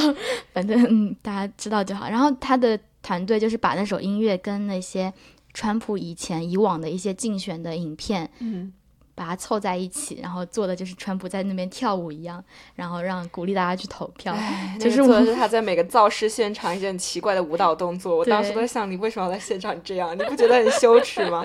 [0.53, 2.09] 反正大家知道就好。
[2.09, 5.15] 然后他的团队就是把那首音乐跟那些
[5.55, 8.73] 川普以前以往的一些竞选的影片，嗯。
[9.17, 12.45] 把它凑在一起，然后做的就是川普在那边跳舞一样，
[12.75, 14.37] 然后让鼓励大家去投票。
[14.79, 18.19] 就是做的是他在每个造势现场一些很奇怪的舞蹈动作。
[18.19, 20.17] 我当时都在想，你为什么要在现场这样？
[20.17, 21.45] 你不觉得很羞耻吗？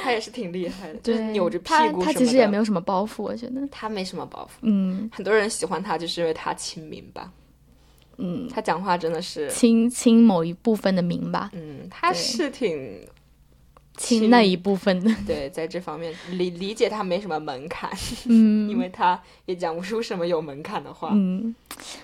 [0.00, 4.58] 他也是挺厉害的，就是扭着屁股他其实也没有什么包袱，我觉得他没什么包袱。
[4.62, 7.32] 嗯，很多人喜欢他就是因为他亲民吧。
[8.18, 11.50] 嗯，他讲话真的是亲亲某一部分的民吧。
[11.52, 13.06] 嗯，他是挺。
[13.98, 15.14] 亲那一部分的。
[15.26, 17.90] 对，在这方面理理解他没什么门槛，
[18.24, 21.10] 嗯， 因为他也讲不出什么有门槛的话。
[21.12, 21.54] 嗯，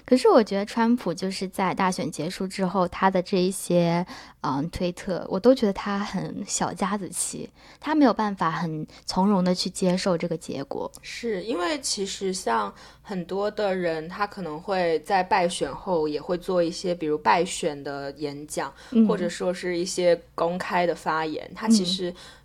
[0.05, 4.05] 可是我觉得川普就是在大选结束之后，他的这一些
[4.43, 7.49] 嗯推特，我都觉得他很小家子气，
[7.81, 10.91] 他没有办法很从容的去接受这个结果。
[11.01, 12.73] 是因为其实像
[13.03, 21.84] 很多的人，他可能会在败选后也会做一些，比如败选的演讲，嗯或者说是一些公开的发言，他其实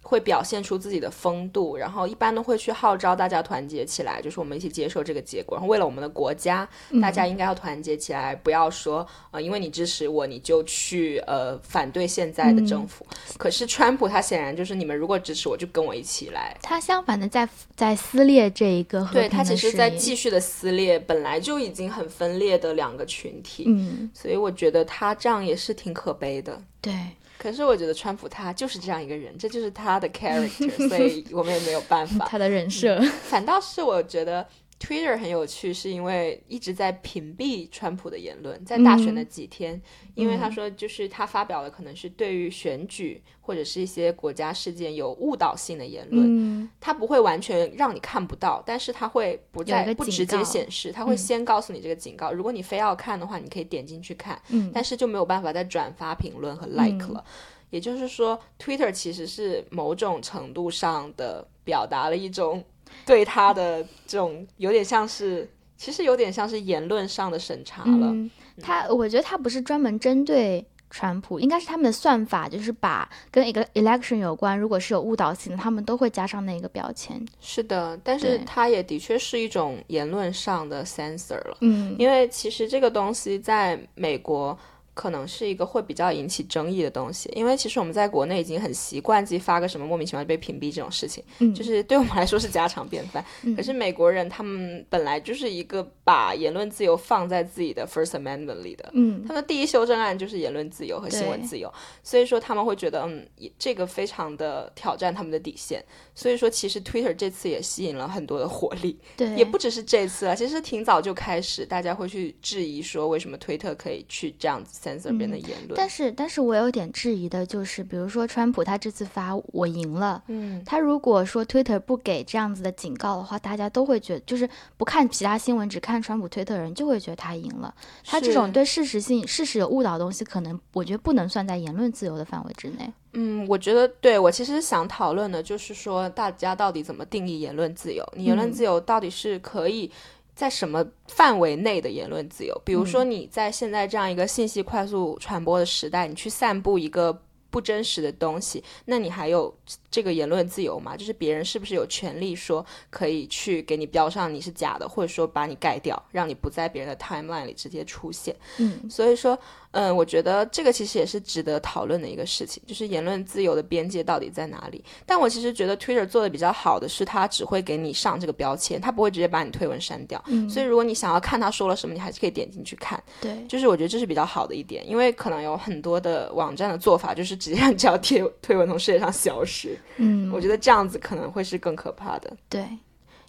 [0.02, 6.68] 会表现出自己的风度，然后一般都会去号召大家团结起来，就是我们一起接受这个结果，然后为了我们的国家，
[7.02, 13.06] 大家应该要团结起来，不要说呃，因为你支持我，你就去呃反对现在的政府。
[13.38, 16.58] 可是川普他显然就是你们如果支持我，就跟我一起来。
[16.62, 26.60] 他相反的在在撕裂这一个对他其实在继续的撕裂本来就已经很分裂的两个群体，嗯，所以我觉得他这样也是挺可悲的。
[26.82, 26.94] 对，
[27.40, 32.26] 可是我觉得川普他就是这样一个人，这就是他的 character，所以我们也没有办法。
[32.30, 34.46] 他的人设，反倒是我觉得
[34.80, 39.80] Twitter 很有趣，是因为一直在屏蔽川普的言论，在大选的几天，
[40.16, 52.32] 因为他说就是他发表的可能是对于选举或者是一些国家事件有误导性的言论，嗯他不会完全让你看不到，但是他会不在不直接显示，他会先告诉你这个警告。
[52.32, 57.24] 如果你非要看的话，你可以点进去看，嗯但是就没有办法再转发、评论和 like 了。
[57.70, 62.64] 也就是说，Twitter 其实是某种程度上的表达了一种
[63.06, 68.08] 对他的这种有点像是，其实有点像是言论上的审查了。
[68.12, 68.30] 嗯，
[68.62, 77.24] 他我觉得他不是专门针对川普，应该是他们的算法，就是把跟一个 election 有关，如果是有误导性的，他们都会加上那个标签。
[77.40, 81.58] 是的，但是对它也的确是一种言论上的 censor 了。
[81.62, 84.58] 嗯因为其实这个东西在美国
[85.00, 93.24] 可能是一个会比较引起争议的东西，因为其实我们在国内已经很习惯自己发个什么莫名其妙就被屏蔽这种事情，嗯就是对我们来说是家常便饭。
[93.44, 98.90] 嗯可是美国人他们本来就是一个把言论自由放在自己的 First Amendment 里的。
[98.92, 101.72] 嗯他们的第一修正案就是言论自由和新闻自由，
[102.04, 103.26] 所以说他们会觉得，嗯，
[103.58, 105.82] 这个非常的挑战他们的底线。
[106.20, 115.70] 所以说，其实 Twitter 这次也吸引了很多的火力， 对，也不只是这次了，其实挺早就开始，大家会去质疑说，为什么推特可以去这样子 censor 别人的言论。
[115.70, 127.74] 嗯但是，但是我有点质疑的就是，比如说川普他这次发我赢了，嗯，他如果说 Twitter 不给这样子的警告的话，大家都会觉得，就是不看其他新闻，只看川普推特的人就会觉得他赢了。
[128.04, 132.92] 他这种对事实性、事实有误导的东西，可能我觉得不能算在言论自由的范围之内。
[133.14, 138.08] 嗯，我觉得对我其实想讨论的就是说，大家到底怎么定义言论自由？
[138.16, 139.92] 你言论嗯自由到底是可以
[140.36, 142.62] 在什么范围内的言论自由？
[142.64, 149.52] 比如说嗯你在现在这样一个信息快速传播的时代，你去散布一个不真实的东西，那你还有
[149.92, 150.96] 这个言论自由嘛？
[150.96, 158.36] 就是别人是不是有权利说可以去给你标上你是假的，或者说把你盖掉，让你不在别人的 timeline 里直接出现？
[158.58, 159.38] 嗯所以说，
[159.72, 164.84] 嗯，我觉得这个其实也是值得讨论的一个事情，就是言论自由的边界到底在哪里。
[165.06, 170.24] 但我其实觉得 Twitter 做的比较好的是，它只会给你上这个标签，它不会直接把你推文删掉。
[170.28, 173.02] 嗯，所以如果你想要看他说了什么，你还是可以点进去看。
[173.22, 179.59] 对，就是我觉得这是比较好的一点，因为可能有很多的网站的做法就是直接让这条贴推文从世界上消失。
[179.98, 182.36] 嗯，我觉得这样子可能会是更可怕的。
[182.48, 182.68] 对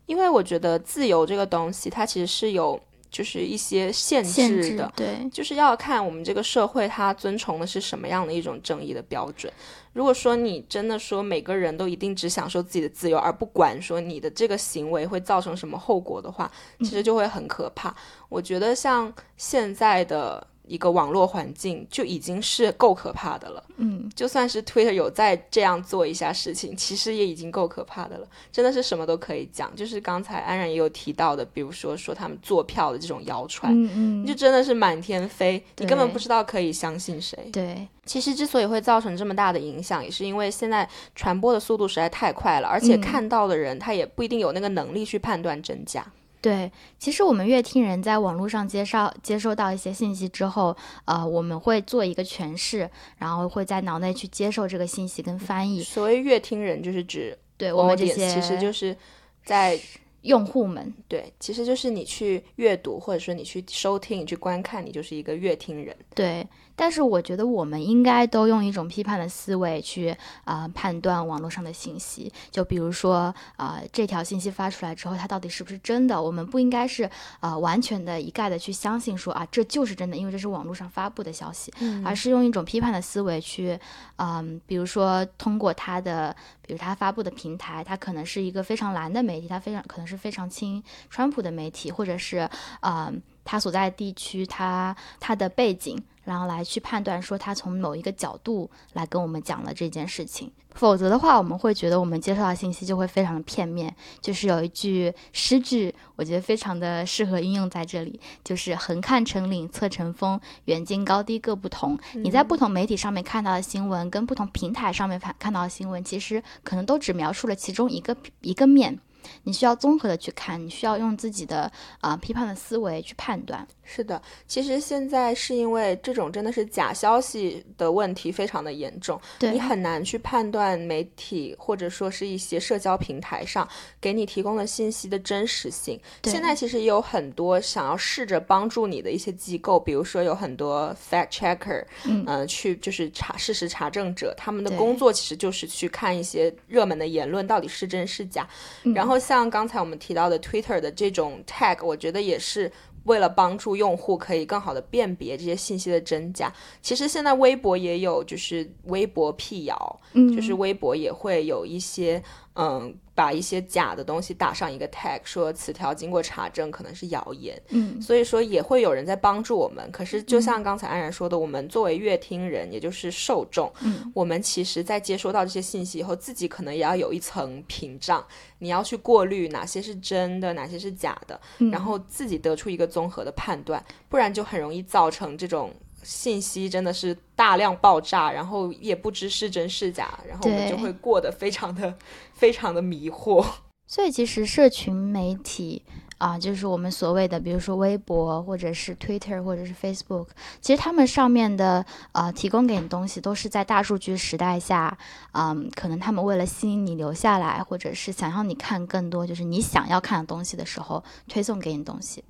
[0.07, 4.93] 因为我觉得自由这个东西，它其实是有就是一些限限制制的。
[4.97, 9.53] 对，就是要看我们这个社会它遵从的是什么样的一种正义的标准。
[9.93, 16.51] 如果说你真的说每个人都一定只享受自己的自由，而不管说你的这个行为会造成什么后果的话，
[16.81, 17.95] 其实就会很可怕。
[18.29, 23.63] 我觉得像现在的一个网络环境就已经是够可怕的了。
[23.77, 28.29] 嗯就算是 Twitter 有在这样做一下事情，其实也已经够可怕的了。
[28.53, 37.37] 真的是什么都可以讲，就是刚才安然也有提到的，比如说说他们做票的这种谣传，嗯嗯，就真的是满天飞，你根本不知道可以相信谁。
[37.53, 46.07] 对，其实之所以会造成这么大的影响，也是因为现在传播的速度实在太快了，而且嗯看到的人他也不一定有那个能力去判断真假。
[46.41, 50.75] 对，其实我们乐听人在网络上接收接收到一些信息之后，
[51.05, 52.89] 呃，我们会做一个诠释，
[53.19, 55.83] 然后会在脑内去接受这个信息跟翻译。
[55.83, 58.97] 所谓乐听人，就是指对我们这些，其实就是
[59.45, 59.79] 在
[60.23, 60.93] 用户们。
[61.09, 65.95] 对，其实就是你去阅读，或者说你去收听、你去观看，你就是一个乐听人。
[66.15, 66.47] 对，
[66.81, 72.33] 但是我觉得我们应该都用一种批判的思维去啊、判断网络上的信息。
[72.51, 76.23] 就比如说啊、这条信息发出来之后，它到底是不是真的？
[76.23, 77.11] 我们不应该是
[77.41, 83.79] 啊、完全的一概的去相信说啊这就是真的，因为这是网络上发布的消息，嗯而是用一种批判的思维去，
[84.17, 92.49] 嗯，比如说通过它的，比如它发布的平台，它可能是一个非常蓝的媒体，它非常可能是非常亲川普的媒体，或者是
[92.81, 100.51] 嗯，它所在地区，它它的背景，然后来去判断说他从某一个角度来跟我们讲了这件事情。
[100.73, 103.93] 否则的话，我们会觉得我们接受到信息就会非常的片面。
[104.21, 111.99] 就是有一句诗句，我觉得非常的适合应用在这里，就是“横看成岭侧成峰，远近高低各不同”。
[112.15, 118.97] 你在不同媒体上面看到的新闻，跟不同平台上面看看到的新闻，其实可能都只描述了其中一个一个面。
[119.45, 121.63] 你需要综合的去看，你需要用自己的
[122.01, 123.67] 啊、呃批判的思维去判断。
[123.83, 133.69] 是的，其实现在是因为这种真的是假消息的问题非常的严重，对你很难去判断媒体或者说是一些社交平台上
[134.01, 136.01] 给你提供的信息的真实性。
[136.23, 148.49] 现在其实也有很多想要试着帮助你的一些机构，比如说有很多 fact checker，嗯呃，去就是查事实查证者，他们的工作其实就是去看一些热门的言论到底是真是假。
[148.85, 152.71] 嗯然后像刚才我们提到的 Twitter 的这种 tag，我觉得也是
[153.05, 156.53] 为了帮助用户可以更好的辨别这些信息的真假。
[156.83, 162.23] 其实现在微博也有，就是微博辟谣，嗯，就是微博也会有一些
[162.55, 162.95] 嗯。
[163.21, 169.87] 把一些假的东西打上一个 tag，说此条经过查证可能是谣言，嗯所以说也会有人在帮助我们。
[169.93, 178.27] 可是就像刚才安然说的，我们作为乐听人，也就是受众，嗯我们其实在接收到这些信息以后，自己可能也要有一层屏障，
[178.61, 185.71] 你要去过滤哪些是真的，哪些是假的，嗯然后自己得出一个综合的判断，不然就很容易造成这种。
[186.03, 191.97] 信息真的是大量爆炸，然后也不知是真是假，然后我们就会过得非常的、
[192.35, 193.45] 非常的迷惑。
[193.87, 195.83] 所以其实社群媒体
[196.19, 200.27] 啊、就是我们所谓的，比如说微博或者是 Twitter 或者是 Facebook，
[200.61, 201.83] 其实他们上面的
[202.13, 204.99] 呃提供给你东西都是在大数据时代下，
[205.33, 212.23] 嗯，可能他们为了吸引你留下来，或者是想要你看更多就是你想要看的东西的时候，推送给你东西。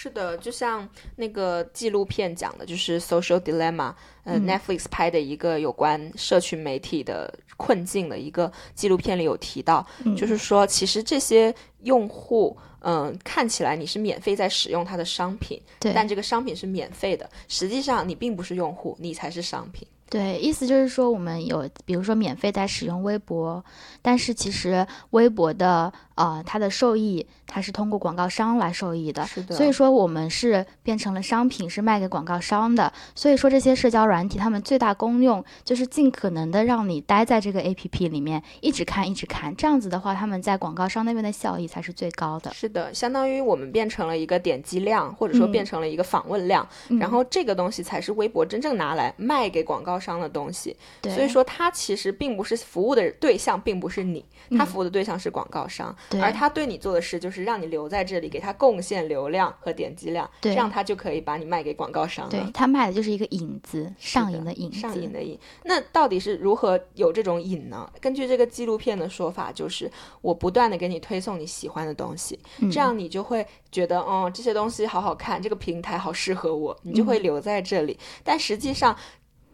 [0.00, 3.90] 是的，就像那个纪录片讲的，就是《Social Dilemma》，
[4.22, 4.46] 呃、嗯。
[4.46, 10.14] N e t f l i x 拍的一个有关社群媒体的困境的一个纪录片里有提到，嗯。
[10.14, 19.84] 就是说，其实这些用户，嗯、看起来你是免费在使用它的商品，对，但这个商品是免费的，实际上你并不是用户，你才是商品。
[20.10, 23.62] 对，意思就是说，我们有比如说免费在使用微博，
[24.00, 29.26] 但是其实微博的呃它的受益，它是通过广告商来受益的。
[29.26, 32.90] 是的，所以说，我们是变成了商品，是卖给广告商的。
[33.14, 39.54] 所以说，这些社交软体，它们最大功用就是尽可能的让你待在这个 APP 里面，一直看，一直看。
[39.56, 42.50] 这样子的话，他们在广告商那边的效益才是最高的。
[42.54, 50.76] 是的，相当于我们变成了一个点击量，或者说嗯变成了一个访问量，嗯然后这个东西才是微博真正拿来卖给广告商的东西。
[51.04, 62.30] 所以说，他其实并不是服务的对象，并不是你，它嗯服务的对象是广告商，对而他对你做的事就是让你留在这里，给他贡献流量和点击量，这样他就可以把你卖给广告商了。
[62.30, 65.38] 对他卖的就是一个引子，上瘾的瘾，上瘾的瘾。
[65.64, 67.90] 那到底是如何有这种瘾呢？
[68.00, 69.90] 根据这个纪录片的说法，就是
[70.20, 77.98] 我不断的给你推送你喜欢的东西，嗯这样你就会觉得，哦，这些东西好好看，这个平台好适合我，你就嗯会留在这里。
[78.22, 78.96] 但实际上，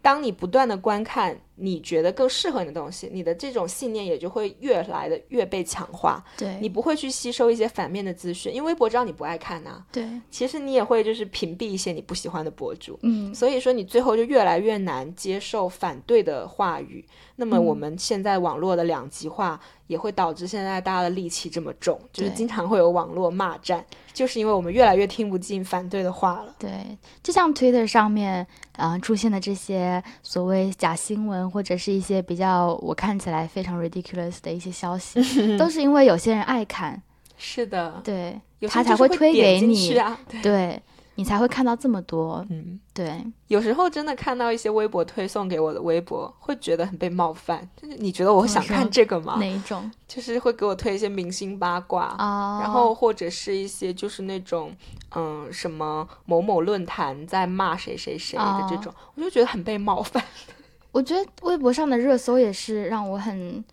[0.05, 6.23] 当你不断的观看你觉得更适合你的东西，你的这种信念也就会越来的越被强化。
[6.37, 12.99] 对，你不会去吸收一些反面的资讯，因为微博知道你不爱看呐、对，其实你也会就是屏蔽一些你不喜欢的博主。
[13.01, 17.03] 嗯，所以说，你最后就越来越难接受反对的话语。
[17.37, 17.65] 那么，嗯。
[17.65, 23.83] 我们现在网络的两极化也会导致现在大家的戾气这么重，就是经常会有网络骂战，
[24.15, 26.55] 就是因为我们越来越听不进反对的话了。
[26.57, 28.47] 对，就像 Twitter 上面，
[28.77, 35.21] 呃，出现的这些所谓假新闻，或者是一些比较我看起来非常 ridiculous 的一些消息，
[35.59, 36.99] 都是因为有些人爱看，
[37.37, 38.39] 是的，对
[38.69, 40.17] 他才会推给你，啊。
[40.29, 40.81] 对，对
[41.15, 47.67] 你才会看到这么多，嗯，对，有时候真的看到一些微博推送给我的微博，会觉得很被冒犯。
[47.81, 49.37] 就是你觉得我想看这个吗？
[49.39, 52.13] 哪一种就是会给我推一些明星八卦。
[52.17, 52.59] 啊？
[52.61, 54.75] 然后或者是一些就是那种，
[55.15, 60.23] 嗯，什么某某论坛在骂谁谁谁的这种，我就觉得很被冒犯。
[60.91, 63.63] 我觉得微博上的热搜也是让我很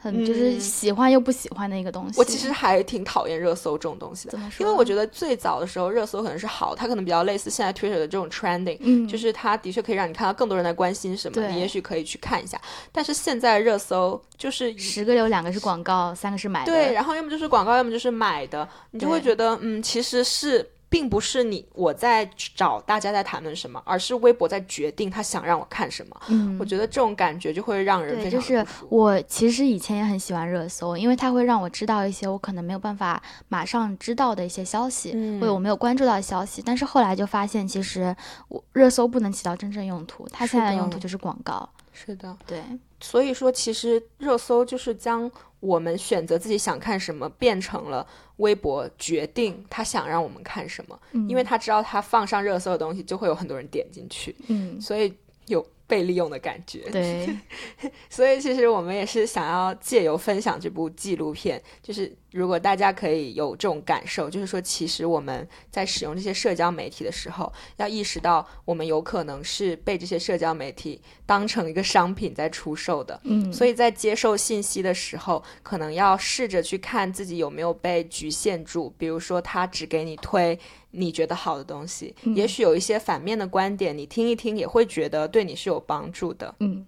[0.00, 2.18] 很就是喜欢又不喜欢的一个东西。
[2.18, 4.38] 我其实还挺讨厌热搜这种东西的？
[4.60, 12.60] 因为我觉得最早的时候热搜可能是好，它可能比较类似现在 Twitter 的这种 trending，嗯，就是它的确可以让你看到更多人在关心什么，你也许可以去看一下。
[12.92, 16.72] 但是现在热搜就是十个有两个是广告，三个是买的。
[16.72, 20.64] 对，然后要么就是广告，要么就是买的，你就会觉得嗯，其实是。
[20.90, 26.20] 并不是你我在找大家在谈论什么，而是微博在决定他想让我看什么。
[26.28, 36.62] 嗯，我觉得这种感觉就会让人就是我其实以前也很喜欢热搜，因为它会让我知道一些我可能没有办法马上知道的一些消息，嗯或者我没有关注到的消息。
[36.64, 38.14] 但是后来就发现，其实
[38.48, 41.68] 我热搜不能起到真正用途，它现在的用途就是广告。
[41.92, 42.62] 是的，对，
[43.00, 45.28] 所以说其实热搜就是将
[45.60, 48.06] 我们选择自己想看什么变成了
[48.36, 51.28] 微博决定他想让我们看什么，嗯。
[51.28, 55.12] 因为他知道他放上热搜的东西就会有很多人点进去，嗯，所以
[55.46, 56.88] 有被利用的感觉。
[56.90, 57.28] 对，
[58.10, 73.18] 所以其实我们也是想要借由分享这部纪录片，就是如果大家可以有这种感受，就是说其实我们在使用这些社交媒体的时候，要意识到我们有可能是被这些社交媒体当成一个商品在出售的。
[73.24, 78.92] 嗯，所以在接受信息的时候，可能要试着去看自己有没有被局限住。
[78.98, 80.58] 比如说，他只给你推
[80.90, 86.54] 你觉得好的东西，嗯也许有一些反面的观点，你听一听也会觉得对你是有帮助的。
[86.60, 86.86] 嗯，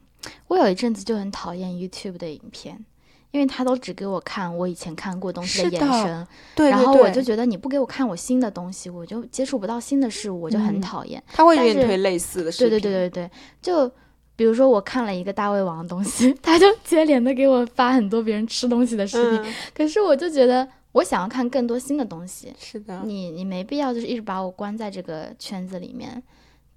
[0.48, 2.84] 我有一阵子就很讨厌 YouTube 的影片。
[3.32, 11.22] 因为他都只给我看我以前看过东西的眼神，对然后我就觉得你不给我看我新的东西，我就接触不到新的事物，我就很嗯讨厌。
[11.32, 13.30] 他会给你推类似的视对频，对对对对，
[13.62, 13.90] 就
[14.34, 23.02] 比如说我看了一个大胃王的东西， 他就接连的给我发很多别人吃东西的视频，嗯，可是我就觉得我想要看更多新的东西，是的。
[23.04, 26.20] 你你没必要就是一直把我关在这个圈子里面，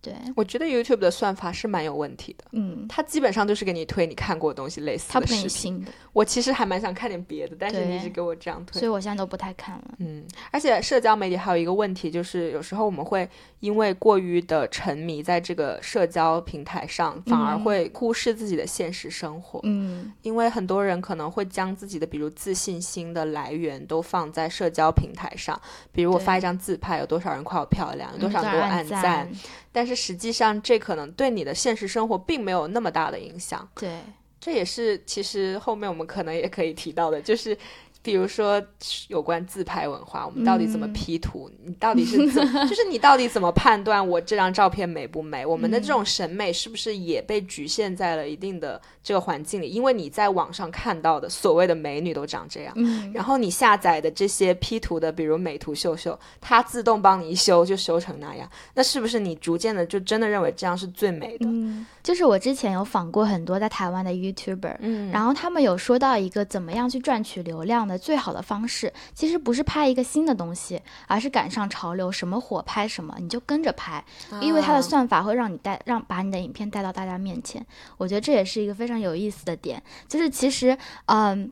[0.04, 5.62] 对，我觉得 YouTube 的算法是蛮有问题的，嗯，它基本上就是给你推你看过的东西类似他不给你的视频。
[5.62, 9.96] 新的，我其实还蛮想看点别的，但是你一直给我这样推所以，我现在都不太看了。
[10.00, 13.28] 嗯，而且社交媒体还有一个问题，就是有时候我们会
[13.62, 19.62] 因为过于的沉迷在这个社交平台上，反而嗯会忽视自己的现实生活。
[19.64, 25.58] 嗯因为很多人可能会将自己的，比如自信心的来源都放在社交平台上，
[25.94, 29.32] 比如我发一张自拍，有多少人夸我漂亮，有多嗯少人给我按按赞，
[29.74, 33.68] 但是实际上这可能对你的现实生活并没有那么大的影响。
[33.76, 34.00] 对，
[34.44, 37.58] 这也是其实后面我们可能也可以提到的，就是
[38.02, 38.62] 比如说
[39.08, 41.50] 有关自拍文化，我们到底怎么嗯 P 图？
[41.64, 45.46] 你到底是怎， 就是你到底怎么判断我这张照片美不美？
[45.46, 49.70] 我们的这种审美是不是也被局限在了一定的这个环境里？
[49.70, 52.74] 因为你在网上看到的所谓的美女都长这样。
[52.76, 61.46] 嗯然后你下载的这些 P 图的，比如美图秀秀，它自动帮你一修就修成那样，那是不是你逐渐的就真的认为这样是最美的？
[61.48, 74.04] 嗯，就是我之前有访过很多在台湾的 YouTuber，嗯然后他们有说到一个怎么样去赚取流量的最好的方式，其实不是拍一个新的东西，而是赶上潮流，什么火拍什么，你就跟着拍，
[74.42, 77.66] 因为它的啊算法会让你带让把你的影片带到大家面前。
[77.98, 81.52] 我觉得这也是一个非常有意思的点，就是其实嗯。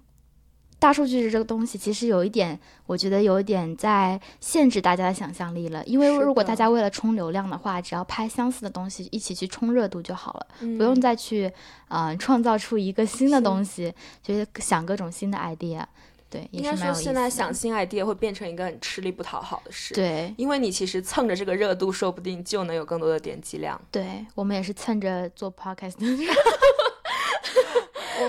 [0.81, 5.83] 大数据这个东西其实有一点，我觉得有一点在限制大家的想象力了。
[5.85, 10.47] 因为如果大家为了冲流量的话，只要拍相似的东西一起去冲热度就好了。
[10.61, 11.51] 嗯不用再去
[11.87, 13.93] 呃创造出一个新的东西，
[14.23, 15.83] 就是想各种新的 idea，
[16.31, 16.91] 对，应该说。
[16.91, 23.79] 现在想新 idea 会变成一个很吃力不讨好的事。，对因为你其实蹭着这个热度，说不定就能有更多的点击量。
[23.91, 25.93] 对，我们也是蹭着做 podcast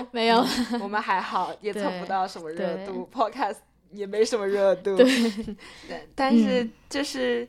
[0.01, 0.07] 的。
[0.11, 0.45] 没有，
[0.81, 3.57] 我们还好，也蹭不到什么热度，podcast
[3.91, 4.95] 也没什么热度。
[4.97, 5.05] 对
[5.87, 7.47] 对，但是就是，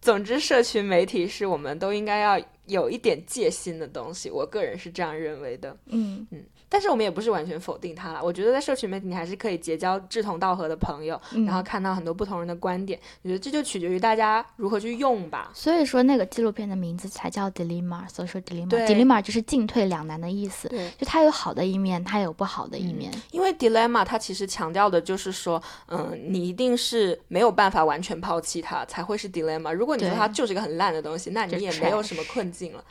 [0.00, 5.76] 总之，社群媒体是我们都应该要有一点戒心的东西，我个人是这样认为的。
[5.86, 8.20] 嗯嗯但是我们也不是完全否定它了。
[8.24, 12.98] 我觉得在社群媒体，你还是可以结交志同道合的朋友，嗯，然后看到很多不同人的观点。
[13.20, 15.50] 我觉得这就取决于大家如何去用吧。
[15.52, 20.66] 所以说那个纪录片的名字才叫 dilemma，所以说 dilemma，dilemma 就是进退两难的意思。
[20.70, 23.12] 对，就它有好的一面，它有不好的一面。
[23.32, 29.70] 因为 dilemma 它其实强调的就是说，嗯，你一定是没有办法完全抛弃它，才会是 dilemma。
[29.70, 32.82] 如果你说对它就是一个很烂的东西，那你也没有什么困境了。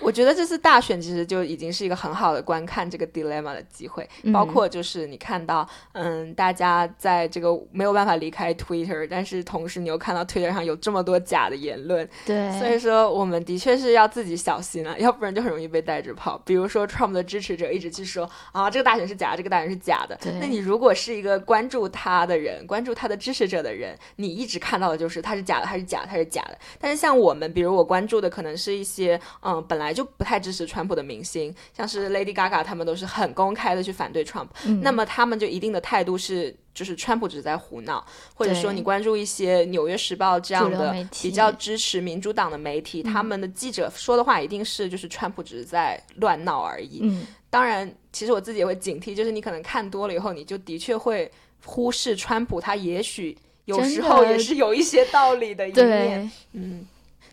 [0.00, 16.36] 我觉得这次大选其实就已经是一个很好的观看这个 dilemma 的机会，嗯包括就是你看到，嗯，大家在这个没有办法离开 Twitter，但是同时你又看到 Twitter 上有这么多假的言论，对，所以说，我们的确是要自己小心了，要不然就很容易被带着跑。
[16.44, 20.18] 比如说，Trump 的支持者一直去说啊，这个大选是假的，这个大选是假的。
[20.40, 26.58] 那你如果是一个关注他的人，关注他的支持者的人，你一直看到的就是他是假的，他是假的，他是假的。
[26.78, 34.80] 但是像我们，比如我关注的可能是一些嗯本来就不太支持川普的明星，像是 Lady Gaga 他们都是很公开的去反对 Trump，、嗯。
[34.80, 47.00] 那么他们就一定的态度是，就是川普只是在胡闹，或者说你关注一些《纽约时报》这样的比较支持民主党的媒体，他们的记者说的话一定是就是川普只是在乱闹而已。
[47.02, 51.30] 嗯，当然，其实我自己也会警惕，就是你可能看多了以后，你就的确会
[51.64, 55.74] 忽视川普，他也许有时候也是有一些道理的一面。
[55.74, 56.30] 对。
[56.52, 56.86] 嗯，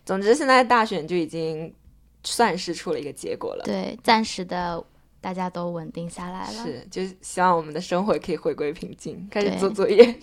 [0.04, 1.72] 总之现在大选就已经
[2.24, 3.62] 算是出了一个结果了。
[3.64, 4.82] 对，暂时的
[5.20, 6.64] 大家都稳定下来了。
[6.64, 10.18] 是，就是希望我们的生活可以回归平静，开始做作业，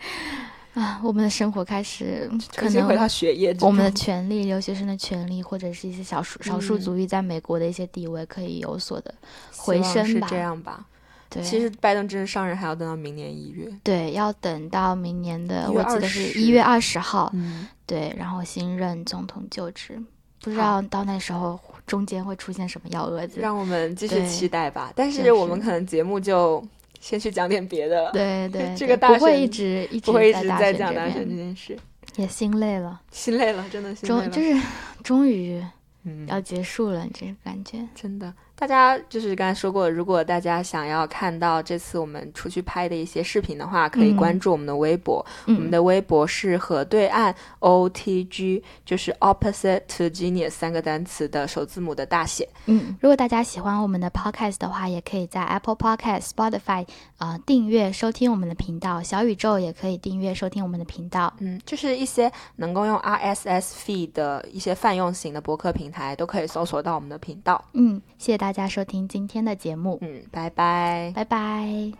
[0.74, 9.12] 啊，我们的生活开始可重新回到能学业我们的权利，留学生的权利，或者是一些少数少数嗯族裔在美国的一些地位，可以有所的
[9.56, 10.86] 回升吧是这样吧。
[11.28, 11.42] 对。
[11.42, 13.68] 其实拜登真正上任还要等到明年一月。
[13.82, 20.00] 对，要等到明年的，我记得是一月二十号，嗯，对，然后新任总统就职，
[20.42, 23.40] 不知道到那时候中间会出现什么幺蛾子。
[23.40, 24.92] 让我们继续期待吧。
[24.96, 26.62] 但是我们可能节目就
[27.00, 31.78] 先去讲点别的了，对 对，这个大选不会一直一直不会一直在讲大选这边件事。
[32.16, 34.28] 也心累了，心累了，真的心累了。
[34.28, 34.66] 终就是
[35.04, 35.62] 终于
[36.02, 37.86] 嗯，要结束了，这个感觉。
[37.94, 45.24] 真的，大家就是刚才说过，如果大家想要看到这次我们出去拍的一些视频的话，可以嗯关注我们的微博。
[45.46, 52.46] 我们嗯，的微博是河对岸 OTG，就是 opposite to genius 三个单词的首字母的大写。
[52.66, 61.32] 嗯，如果大家喜欢我们的 podcast 的话，也可以在 Apple Podcast、Spotify 呃订阅收听我们的频道，小宇宙也可以订阅收听我们的频道。
[61.38, 67.64] 嗯，就是一些能够用 RSS feed 的一些泛用型的博客平台，都可以搜索到我们的频道。
[67.72, 69.96] 嗯，谢谢大家大家收听今天的节目。
[70.02, 71.12] 嗯拜拜。
[71.14, 71.92] 拜拜。